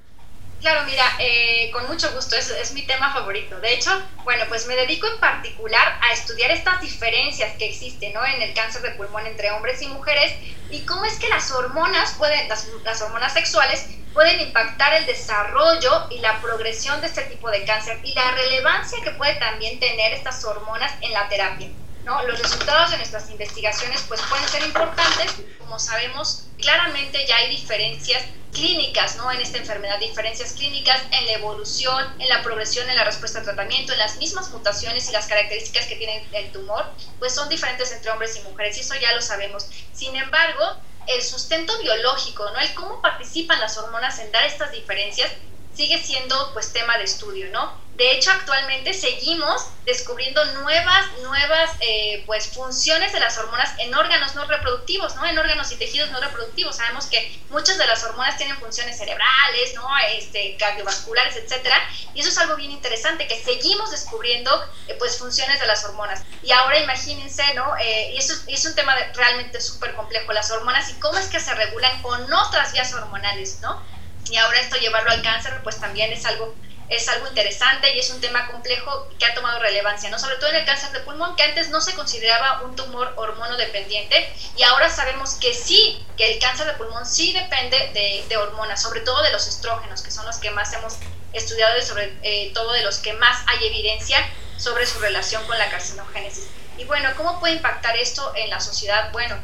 Claro, 0.62 0.86
mira, 0.86 1.04
eh, 1.18 1.70
con 1.70 1.86
mucho 1.86 2.10
gusto, 2.14 2.34
es, 2.34 2.72
mi 2.72 2.86
tema 2.86 3.12
favorito. 3.12 3.60
De 3.60 3.74
hecho, 3.74 3.90
bueno, 4.24 4.44
pues 4.48 4.66
me 4.66 4.74
dedico 4.74 5.06
en 5.06 5.20
particular 5.20 5.98
a 6.00 6.14
estudiar 6.14 6.50
estas 6.50 6.80
diferencias 6.80 7.58
que 7.58 7.68
existen 7.68 8.14
en 8.34 8.40
el 8.40 8.54
cáncer 8.54 8.80
de 8.80 8.92
pulmón 8.92 9.26
entre 9.26 9.50
hombres 9.50 9.82
y 9.82 9.88
mujeres 9.88 10.32
y 10.70 10.86
cómo 10.86 11.04
es 11.04 11.18
que 11.18 11.28
las 11.28 11.52
hormonas 11.52 12.14
pueden, 12.16 12.48
las 12.48 13.02
hormonas 13.02 13.34
sexuales 13.34 13.84
pueden 14.14 14.40
impactar 14.40 14.94
el 14.94 15.06
desarrollo 15.06 16.06
y 16.10 16.20
la 16.20 16.40
progresión 16.40 17.00
de 17.00 17.08
este 17.08 17.22
tipo 17.22 17.50
de 17.50 17.64
cáncer 17.64 17.98
y 18.04 18.14
la 18.14 18.30
relevancia 18.30 18.98
que 19.02 19.10
puede 19.10 19.34
también 19.34 19.78
tener 19.80 20.12
estas 20.14 20.42
hormonas 20.44 20.92
en 21.02 21.12
la 21.12 21.28
terapia. 21.28 21.68
¿no? 22.04 22.22
Los 22.22 22.38
resultados 22.38 22.92
de 22.92 22.98
nuestras 22.98 23.28
investigaciones 23.30 24.02
pues, 24.06 24.20
pueden 24.22 24.48
ser 24.48 24.62
importantes. 24.62 25.34
Como 25.58 25.78
sabemos, 25.78 26.46
claramente 26.58 27.26
ya 27.26 27.36
hay 27.36 27.50
diferencias 27.50 28.22
clínicas 28.52 29.16
¿no? 29.16 29.32
en 29.32 29.40
esta 29.40 29.58
enfermedad, 29.58 29.98
diferencias 29.98 30.52
clínicas 30.52 31.00
en 31.10 31.26
la 31.26 31.32
evolución, 31.32 32.14
en 32.20 32.28
la 32.28 32.42
progresión, 32.42 32.88
en 32.88 32.94
la 32.94 33.04
respuesta 33.04 33.40
al 33.40 33.44
tratamiento, 33.44 33.92
en 33.92 33.98
las 33.98 34.16
mismas 34.18 34.50
mutaciones 34.50 35.08
y 35.08 35.12
las 35.12 35.26
características 35.26 35.86
que 35.86 35.96
tiene 35.96 36.24
el 36.32 36.52
tumor, 36.52 36.84
pues 37.18 37.34
son 37.34 37.48
diferentes 37.48 37.90
entre 37.90 38.12
hombres 38.12 38.36
y 38.36 38.48
mujeres 38.48 38.76
y 38.76 38.80
eso 38.82 38.94
ya 38.94 39.12
lo 39.12 39.20
sabemos. 39.20 39.66
Sin 39.92 40.14
embargo, 40.14 40.76
el 41.08 41.22
sustento 41.22 41.72
biológico, 41.82 42.50
¿no? 42.50 42.60
El 42.60 42.74
cómo 42.74 43.00
participan 43.02 43.60
las 43.60 43.76
hormonas 43.78 44.18
en 44.20 44.32
dar 44.32 44.44
estas 44.44 44.72
diferencias, 44.72 45.30
sigue 45.74 46.02
siendo 46.02 46.52
pues 46.52 46.72
tema 46.72 46.96
de 46.98 47.04
estudio, 47.04 47.50
¿no? 47.50 47.84
De 47.96 48.10
hecho, 48.10 48.32
actualmente 48.32 48.92
seguimos 48.92 49.68
descubriendo 49.84 50.44
nuevas, 50.46 51.06
nuevas 51.22 51.70
eh, 51.78 52.24
pues, 52.26 52.48
funciones 52.48 53.12
de 53.12 53.20
las 53.20 53.38
hormonas 53.38 53.72
en 53.78 53.94
órganos 53.94 54.34
no 54.34 54.44
reproductivos, 54.46 55.14
¿no? 55.14 55.24
En 55.24 55.38
órganos 55.38 55.70
y 55.70 55.76
tejidos 55.76 56.10
no 56.10 56.20
reproductivos. 56.20 56.76
Sabemos 56.76 57.06
que 57.06 57.40
muchas 57.50 57.78
de 57.78 57.86
las 57.86 58.02
hormonas 58.02 58.36
tienen 58.36 58.56
funciones 58.58 58.98
cerebrales, 58.98 59.74
¿no? 59.76 59.86
Este, 60.12 60.56
cardiovasculares, 60.56 61.36
etcétera. 61.36 61.76
Y 62.14 62.20
eso 62.20 62.30
es 62.30 62.38
algo 62.38 62.56
bien 62.56 62.72
interesante, 62.72 63.28
que 63.28 63.40
seguimos 63.40 63.92
descubriendo 63.92 64.50
eh, 64.88 64.96
pues, 64.98 65.16
funciones 65.16 65.60
de 65.60 65.66
las 65.66 65.84
hormonas. 65.84 66.24
Y 66.42 66.50
ahora 66.50 66.80
imagínense, 66.80 67.54
¿no? 67.54 67.76
Eh, 67.76 68.10
y 68.14 68.18
eso 68.18 68.34
es 68.48 68.64
un 68.64 68.74
tema 68.74 68.96
realmente 69.14 69.60
súper 69.60 69.94
complejo, 69.94 70.32
las 70.32 70.50
hormonas 70.50 70.90
y 70.90 70.94
cómo 70.94 71.16
es 71.16 71.28
que 71.28 71.38
se 71.38 71.54
regulan 71.54 72.02
con 72.02 72.32
otras 72.32 72.72
vías 72.72 72.92
hormonales, 72.92 73.60
¿no? 73.60 73.93
Y 74.30 74.36
ahora 74.36 74.60
esto 74.60 74.76
llevarlo 74.76 75.10
al 75.10 75.22
cáncer, 75.22 75.60
pues 75.62 75.78
también 75.78 76.12
es 76.12 76.24
algo 76.24 76.54
es 76.88 77.08
algo 77.08 77.26
interesante 77.28 77.94
y 77.94 77.98
es 77.98 78.10
un 78.10 78.20
tema 78.20 78.46
complejo 78.50 79.08
que 79.18 79.24
ha 79.24 79.34
tomado 79.34 79.58
relevancia, 79.58 80.10
¿no? 80.10 80.18
Sobre 80.18 80.36
todo 80.36 80.50
en 80.50 80.56
el 80.56 80.64
cáncer 80.66 80.90
de 80.92 81.00
pulmón, 81.00 81.34
que 81.36 81.42
antes 81.42 81.70
no 81.70 81.80
se 81.80 81.94
consideraba 81.94 82.62
un 82.62 82.76
tumor 82.76 83.12
hormonodependiente 83.16 84.30
y 84.56 84.62
ahora 84.62 84.90
sabemos 84.90 85.34
que 85.34 85.54
sí, 85.54 86.04
que 86.16 86.34
el 86.34 86.38
cáncer 86.38 86.66
de 86.66 86.74
pulmón 86.74 87.06
sí 87.06 87.32
depende 87.32 88.24
de, 88.28 88.36
hormonas, 88.36 88.82
sobre 88.82 89.00
todo 89.00 89.22
de 89.22 89.30
los 89.30 89.46
estrógenos, 89.46 90.02
que 90.02 90.10
son 90.10 90.26
los 90.26 90.36
que 90.36 90.50
más 90.50 90.72
hemos 90.74 90.96
estudiado 91.32 91.78
y 91.78 91.82
sobre 91.82 92.18
eh, 92.22 92.50
todo 92.52 92.72
de 92.72 92.82
los 92.82 92.98
que 92.98 93.12
más 93.14 93.42
hay 93.46 93.66
evidencia 93.66 94.18
sobre 94.56 94.86
su 94.86 94.98
relación 94.98 95.44
con 95.46 95.58
la 95.58 95.70
carcinogénesis. 95.70 96.48
Y 96.76 96.84
bueno, 96.84 97.10
¿cómo 97.16 97.40
puede 97.40 97.54
impactar 97.54 97.96
esto 97.96 98.32
en 98.36 98.50
la 98.50 98.60
sociedad? 98.60 99.10
Bueno, 99.12 99.36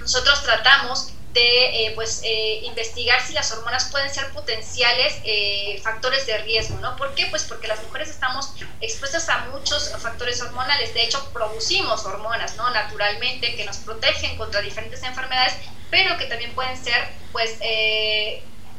nosotros 0.00 0.42
tratamos 0.42 1.12
de 1.32 1.86
eh, 1.86 1.92
pues, 1.94 2.22
eh, 2.24 2.60
investigar 2.64 3.20
si 3.20 3.32
las 3.32 3.52
hormonas 3.52 3.90
pueden 3.90 4.10
ser 4.10 4.32
potenciales 4.32 5.14
eh, 5.24 5.80
factores 5.82 6.26
de 6.26 6.38
riesgo, 6.38 6.78
¿no? 6.80 6.96
¿Por 6.96 7.14
qué? 7.14 7.26
Pues 7.26 7.44
porque 7.44 7.68
las 7.68 7.82
mujeres 7.82 8.08
estamos 8.08 8.54
expuestas 8.80 9.28
a 9.28 9.46
muchos 9.46 9.92
factores 9.98 10.40
hormonales, 10.40 10.94
de 10.94 11.04
hecho 11.04 11.30
producimos 11.32 12.04
hormonas, 12.06 12.56
¿no? 12.56 12.70
Naturalmente, 12.70 13.54
que 13.56 13.64
nos 13.64 13.78
protegen 13.78 14.36
contra 14.36 14.60
diferentes 14.60 15.02
enfermedades, 15.02 15.54
pero 15.90 16.16
que 16.16 16.26
también 16.26 16.54
pueden 16.54 16.82
ser, 16.82 17.08
pues, 17.32 17.58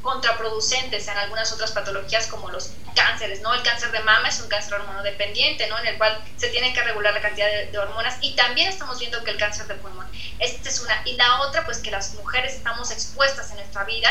contraproducentes 0.01 1.07
en 1.07 1.17
algunas 1.17 1.51
otras 1.51 1.71
patologías 1.71 2.27
como 2.27 2.49
los 2.49 2.71
cánceres, 2.95 3.41
¿no? 3.41 3.53
El 3.53 3.63
cáncer 3.63 3.91
de 3.91 3.99
mama 3.99 4.29
es 4.29 4.39
un 4.41 4.47
cáncer 4.47 4.75
hormonodependiente, 4.75 5.67
¿no? 5.67 5.77
En 5.79 5.87
el 5.87 5.97
cual 5.97 6.21
se 6.37 6.49
tiene 6.49 6.73
que 6.73 6.81
regular 6.81 7.13
la 7.13 7.21
cantidad 7.21 7.47
de, 7.47 7.77
hormonas 7.77 8.17
y 8.21 8.35
también 8.35 8.69
estamos 8.69 8.99
viendo 8.99 9.23
que 9.23 9.31
el 9.31 9.37
cáncer 9.37 9.67
de 9.67 9.75
pulmón, 9.75 10.07
esta 10.39 10.69
es 10.69 10.79
una. 10.81 11.01
Y 11.05 11.15
la 11.15 11.41
otra, 11.41 11.65
pues 11.65 11.79
que 11.79 11.91
las 11.91 12.13
mujeres 12.15 12.55
estamos 12.55 12.91
expuestas 12.91 13.49
en 13.51 13.57
nuestra 13.57 13.83
vida 13.83 14.09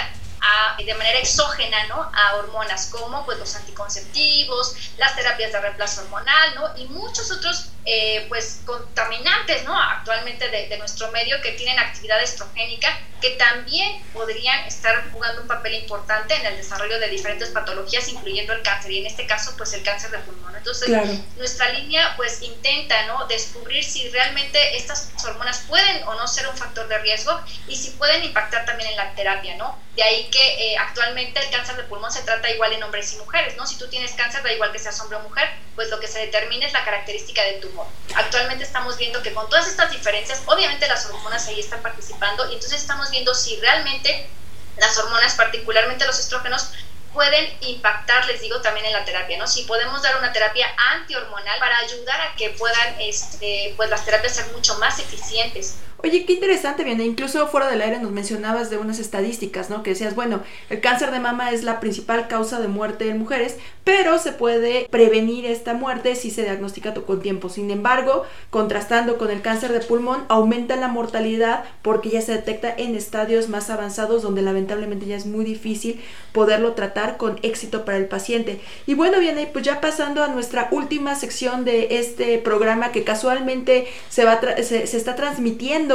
de 0.85 0.95
manera 0.95 1.19
exógena 1.19 1.87
¿no? 1.89 2.11
a 2.15 2.37
hormonas 2.37 2.87
como 2.87 3.25
pues, 3.25 3.39
los 3.39 3.55
anticonceptivos, 3.57 4.75
las 4.97 5.15
terapias 5.17 5.53
de 5.53 5.61
reemplazo 5.61 6.03
hormonal 6.03 6.55
¿no? 6.55 6.77
y 6.77 6.87
muchos 6.87 7.31
otros 7.31 7.71
eh, 7.85 8.27
pues, 8.29 8.61
contaminantes 8.65 9.65
¿no? 9.65 9.79
actualmente 9.79 10.49
de, 10.49 10.69
de, 10.69 10.79
nuestro 10.79 11.11
medio 11.11 11.41
que 11.43 11.53
tienen 11.53 11.79
actividad 11.79 12.23
estrogénica 12.23 12.99
que 13.21 13.31
también 13.31 14.03
podrían 14.13 14.61
estar 14.67 15.11
jugando 15.11 15.43
un 15.43 15.49
papel 15.49 15.75
importante 15.75 16.35
en 16.35 16.47
el 16.47 16.57
desarrollo 16.57 17.01
de 17.01 17.09
diferentes 17.09 17.49
patologías 17.49 18.09
incluyendo 18.09 18.53
el 18.53 18.63
cáncer 18.63 18.93
y 18.93 18.99
en 18.99 19.07
este 19.07 19.27
caso 19.27 19.55
pues 19.57 19.73
el 19.73 19.83
cáncer 19.83 20.11
de 20.11 20.19
pulmón. 20.19 20.55
Entonces 20.55 20.89
nuestra 21.37 21.71
línea 21.71 22.15
pues 22.17 22.43
intenta 22.43 23.07
¿no? 23.07 23.27
descubrir 23.27 23.83
si 23.83 24.09
realmente 24.11 24.77
estas 24.77 25.11
hormonas 25.25 25.65
pueden 25.69 26.03
o 26.05 26.15
no 26.15 26.29
ser 26.29 26.49
un 26.49 26.57
factor 26.57 26.87
de 26.89 26.99
riesgo 26.99 27.41
y 27.67 27.77
si 27.77 27.91
pueden 27.91 28.23
impactar 28.25 28.65
también 28.65 28.91
en 28.91 28.97
la 28.97 29.15
terapia, 29.15 29.57
¿no? 29.57 29.79
De 29.97 30.03
ahí 30.03 30.28
que 30.31 30.73
eh, 30.73 30.79
actualmente 30.79 31.41
el 31.41 31.51
cáncer 31.51 31.77
de 31.77 31.85
pulmón 31.85 32.11
se 32.13 32.23
trata 32.23 32.51
igual 32.51 32.73
en 32.73 32.83
hombres 32.83 33.13
y 33.13 33.17
mujeres, 33.17 33.57
¿no? 33.57 33.67
Si 33.67 33.77
tú 33.77 33.89
tienes 33.89 34.13
cáncer, 34.13 34.43
da 34.43 34.53
igual 34.53 34.73
que 34.73 34.79
seas 34.79 35.01
hombre 35.01 35.19
o 35.19 35.21
mujer, 35.21 35.49
pues 35.75 35.91
lo 35.91 36.01
que 36.01 36.09
se 36.09 36.21
determina 36.21 36.67
es 36.67 36.73
la 36.73 36.85
característica 36.85 37.43
del 37.45 37.61
tumor. 37.61 37.87
Actualmente 38.15 38.65
estamos 38.65 38.97
viendo 38.99 39.23
que 39.23 39.33
con 39.33 39.49
todas 39.49 39.69
estas 39.69 39.91
diferencias, 39.91 40.43
obviamente 40.47 40.89
las 40.89 41.07
hormonas 41.07 41.47
ahí 41.49 41.61
están 41.61 41.83
participando 41.83 42.51
y 42.51 42.55
entonces 42.55 42.81
estamos 42.81 43.11
viendo 43.11 43.35
si 43.35 43.57
realmente 43.61 44.29
las 44.77 44.97
hormonas, 44.99 45.35
particularmente 45.35 46.07
los 46.07 46.19
estrógenos, 46.19 46.71
pueden 47.13 47.53
impactar, 47.63 48.27
les 48.27 48.41
digo, 48.41 48.61
también 48.61 48.87
en 48.87 48.93
la 48.93 49.05
terapia, 49.05 49.39
¿no? 49.39 49.47
Si 49.47 49.65
podemos 49.65 50.03
dar 50.03 50.17
una 50.19 50.33
terapia 50.33 50.67
antihormonal 50.93 51.59
para 51.59 51.79
ayudar 51.79 52.21
a 52.21 52.37
que 52.37 52.51
puedan, 52.51 53.01
este, 53.01 53.75
pues 53.77 53.91
las 53.91 54.05
terapias 54.05 54.35
ser 54.35 54.47
mucho 54.53 54.79
más 54.79 54.99
eficientes. 54.99 55.77
Oye, 56.05 56.25
qué 56.27 56.35
interesante, 56.35 56.85
viene. 56.85 57.05
Incluso 57.05 57.49
fuera 57.49 57.69
del 57.69 57.83
aire 57.83 57.99
nos 57.99 58.13
mencionabas 58.13 58.71
de 58.71 58.79
unas 58.79 59.01
estadísticas, 59.01 59.69
¿no? 59.69 59.83
Que 59.83 59.91
decías, 59.91 60.15
bueno, 60.15 60.43
el 60.71 60.81
cáncer 60.81 61.11
de 61.11 61.19
mama 61.19 61.51
es 61.51 61.65
la 61.65 61.81
principal 61.81 62.29
causa 62.29 62.61
de 62.61 62.69
muerte 62.69 63.09
en 63.09 63.19
mujeres, 63.19 63.57
pero 63.83 64.21
se 64.21 64.31
puede 64.31 64.87
prevenir 64.91 65.45
esta 65.45 65.75
muerte 65.75 66.15
si 66.15 66.31
se 66.31 66.45
diagnostica 66.45 66.95
con 66.95 67.21
tiempo. 67.21 67.49
Sin 67.49 67.73
embargo, 67.73 68.25
contrastando 68.51 69.19
con 69.19 69.33
el 69.33 69.43
cáncer 69.43 69.73
de 69.73 69.81
pulmón, 69.81 70.25
aumenta 70.29 70.77
la 70.77 70.87
mortalidad 70.87 71.65
porque 71.83 72.11
ya 72.11 72.23
se 72.23 72.33
detecta 72.33 72.73
en 72.77 72.95
estadios 72.95 73.49
más 73.49 73.69
avanzados 73.69 74.23
donde 74.23 74.43
lamentablemente 74.43 75.07
ya 75.07 75.17
es 75.17 75.27
muy 75.27 75.45
difícil 75.45 76.01
poderlo 76.31 76.75
tratar 76.75 77.17
con 77.17 77.41
éxito 77.43 77.85
para 77.85 77.99
el 77.99 78.07
paciente. 78.07 78.61
Y 78.87 78.95
bueno, 78.95 79.19
viene, 79.19 79.49
pues 79.53 79.65
ya 79.65 79.81
pasando 79.81 80.23
a 80.23 80.29
nuestra 80.29 80.69
última 80.71 81.17
sección 81.17 81.65
de 81.65 81.99
este 81.99 82.39
programa 82.39 82.93
que 82.93 83.03
casualmente 83.03 83.89
se, 84.09 84.25
va 84.25 84.39
se 84.63 84.97
está 84.97 85.17
transmitiendo 85.17 85.88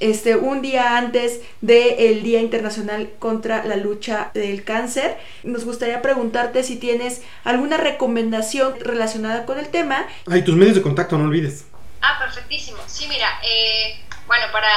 este, 0.00 0.36
un 0.36 0.62
día 0.62 0.96
antes 0.96 1.40
del 1.60 2.22
Día 2.22 2.40
Internacional 2.40 3.10
contra 3.18 3.64
la 3.64 3.76
Lucha 3.76 4.30
del 4.34 4.64
Cáncer. 4.64 5.16
Nos 5.42 5.64
gustaría 5.64 6.02
preguntarte 6.02 6.62
si 6.62 6.76
tienes 6.76 7.22
alguna 7.44 7.76
recomendación 7.76 8.74
relacionada 8.80 9.46
con 9.46 9.58
el 9.58 9.68
tema. 9.68 10.06
Ay, 10.30 10.42
tus 10.42 10.56
medios 10.56 10.76
de 10.76 10.82
contacto, 10.82 11.18
no 11.18 11.24
olvides. 11.24 11.66
Ah, 12.00 12.18
perfectísimo. 12.18 12.78
Sí, 12.86 13.06
mira, 13.08 13.28
eh, 13.42 13.98
bueno, 14.26 14.44
para 14.52 14.68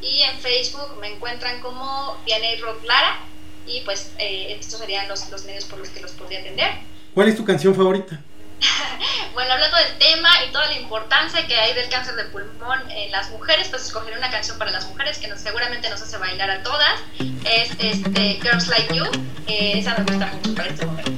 y 0.01 0.21
en 0.21 0.39
Facebook 0.39 0.97
me 0.99 1.07
encuentran 1.07 1.59
como 1.59 2.17
Vianey 2.25 2.61
Rock 2.61 2.83
Lara 2.85 3.19
y 3.65 3.81
pues 3.81 4.11
eh, 4.19 4.55
estos 4.59 4.79
serían 4.79 5.07
los, 5.07 5.27
los 5.29 5.43
medios 5.45 5.65
por 5.65 5.79
los 5.79 5.89
que 5.89 5.99
los 5.99 6.11
podría 6.11 6.39
atender. 6.39 6.69
¿Cuál 7.17 7.29
es 7.29 7.35
tu 7.35 7.43
canción 7.43 7.73
favorita? 7.73 8.21
bueno, 9.33 9.51
hablando 9.51 9.75
del 9.75 9.97
tema 9.97 10.29
y 10.47 10.51
toda 10.51 10.67
la 10.67 10.79
importancia 10.79 11.47
que 11.47 11.55
hay 11.55 11.73
del 11.73 11.89
cáncer 11.89 12.13
de 12.13 12.25
pulmón 12.25 12.77
en 12.91 13.11
las 13.11 13.31
mujeres, 13.31 13.69
pues 13.69 13.87
escogeré 13.87 14.19
una 14.19 14.29
canción 14.29 14.59
para 14.59 14.69
las 14.69 14.87
mujeres 14.87 15.17
que 15.17 15.35
seguramente 15.35 15.89
nos 15.89 15.99
hace 15.99 16.15
bailar 16.19 16.51
a 16.51 16.61
todas. 16.61 17.01
Es 17.43 17.71
este, 17.79 18.39
Girls 18.39 18.67
Like 18.67 18.95
You. 18.95 19.05
Eh, 19.47 19.79
esa 19.79 19.97
me 19.97 20.03
gusta 20.03 20.27
mucho 20.27 20.53
para 20.53 20.69
este 20.69 20.85
momento. 20.85 21.11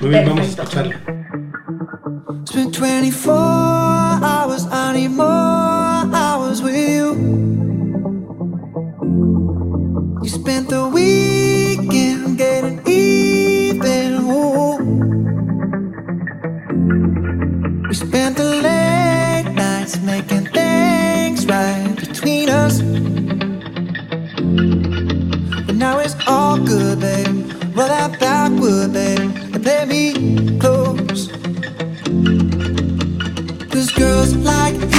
Muy 0.00 0.10
bien, 0.10 0.28
vamos 0.28 0.40
a 0.40 0.50
escucharla. 0.50 1.00
It's 2.40 2.52
been 2.52 2.72
24 2.72 3.32
hours, 4.24 4.66
I 4.72 4.92
need 4.92 5.12
more 5.12 6.12
hours 6.12 6.62
with 6.62 6.74
you. 6.74 7.14
You 10.20 10.28
spent 10.28 10.68
the 10.68 10.84
weekend 10.88 11.23
spent 18.14 18.36
the 18.36 18.44
late 18.44 19.52
nights 19.54 20.00
making 20.02 20.46
things 20.58 21.44
right 21.46 21.96
between 21.98 22.48
us. 22.48 22.80
But 25.66 25.74
now 25.74 25.98
it's 25.98 26.14
all 26.28 26.56
good, 26.56 27.00
babe. 27.00 27.50
Roll 27.74 27.88
that 27.88 28.20
backward, 28.20 28.92
babe, 28.92 29.18
and 29.18 29.62
play 29.64 29.84
me 29.84 30.58
close. 30.60 31.26
Cause 33.72 33.90
girls 33.90 34.36
like 34.36 34.93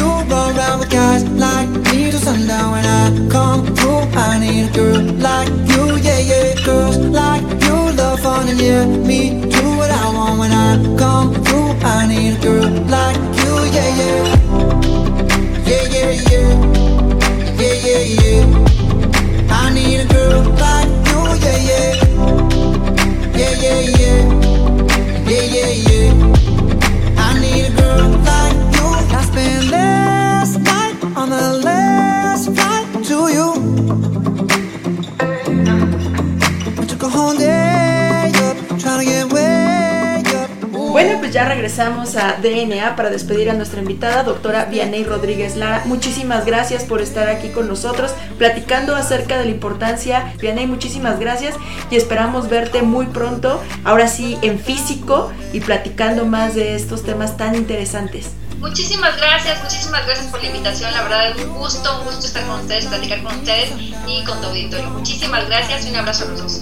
regresamos 41.75 42.15
a 42.15 42.37
DNA 42.41 42.95
para 42.95 43.09
despedir 43.09 43.49
a 43.49 43.53
nuestra 43.53 43.81
invitada, 43.81 44.23
doctora 44.23 44.63
Vianey 44.63 45.03
Rodríguez 45.03 45.57
Lara. 45.57 45.81
Muchísimas 45.83 46.45
gracias 46.45 46.85
por 46.85 47.01
estar 47.01 47.27
aquí 47.27 47.49
con 47.49 47.67
nosotros, 47.67 48.11
platicando 48.37 48.95
acerca 48.95 49.37
de 49.37 49.43
la 49.43 49.51
importancia. 49.51 50.33
Vianey, 50.39 50.67
muchísimas 50.67 51.19
gracias 51.19 51.55
y 51.91 51.97
esperamos 51.97 52.47
verte 52.47 52.81
muy 52.81 53.07
pronto, 53.07 53.61
ahora 53.83 54.07
sí 54.07 54.37
en 54.41 54.57
físico 54.57 55.33
y 55.51 55.59
platicando 55.59 56.25
más 56.25 56.55
de 56.55 56.75
estos 56.75 57.03
temas 57.03 57.35
tan 57.35 57.55
interesantes. 57.55 58.31
Muchísimas 58.59 59.17
gracias, 59.17 59.61
muchísimas 59.61 60.05
gracias 60.05 60.27
por 60.27 60.41
la 60.41 60.47
invitación. 60.47 60.93
La 60.93 61.03
verdad 61.03 61.31
es 61.31 61.43
un 61.43 61.55
gusto, 61.55 61.99
un 61.99 62.05
gusto 62.05 62.25
estar 62.25 62.45
con 62.47 62.61
ustedes, 62.61 62.85
platicar 62.85 63.21
con 63.21 63.35
ustedes 63.35 63.71
y 64.07 64.23
con 64.23 64.39
tu 64.39 64.47
auditorio. 64.47 64.89
Muchísimas 64.91 65.45
gracias 65.47 65.85
y 65.85 65.89
un 65.89 65.97
abrazo 65.97 66.23
a 66.23 66.27
los 66.29 66.41
dos. 66.41 66.61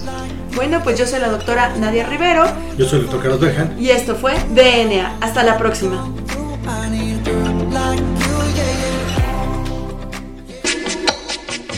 Bueno, 0.54 0.82
pues 0.82 0.98
yo 0.98 1.06
soy 1.06 1.20
la 1.20 1.28
doctora 1.28 1.74
Nadia 1.76 2.06
Rivero 2.06 2.44
Yo 2.78 2.86
soy 2.88 3.00
el 3.00 3.04
doctor 3.06 3.22
Carlos 3.22 3.40
Berjan. 3.40 3.76
y 3.78 3.90
esto 3.90 4.14
fue 4.14 4.34
DNA. 4.54 5.18
Hasta 5.20 5.42
la 5.42 5.58
próxima. 5.58 6.06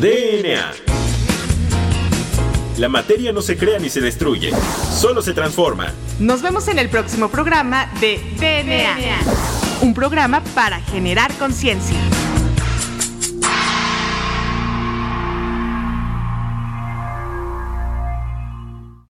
DNA. 0.01 0.73
La 2.79 2.89
materia 2.89 3.33
no 3.33 3.41
se 3.41 3.57
crea 3.57 3.79
ni 3.79 3.89
se 3.89 4.01
destruye, 4.01 4.51
solo 4.93 5.23
se 5.23 5.33
transforma. 5.33 5.93
Nos 6.19 6.43
vemos 6.43 6.69
en 6.69 6.79
el 6.79 6.91
próximo 6.91 7.29
programa 7.31 7.91
de 8.01 8.21
DNA. 8.39 9.19
Un 9.81 9.95
programa 9.95 10.43
para 10.55 10.81
generar 10.81 11.33
conciencia. 11.35 11.99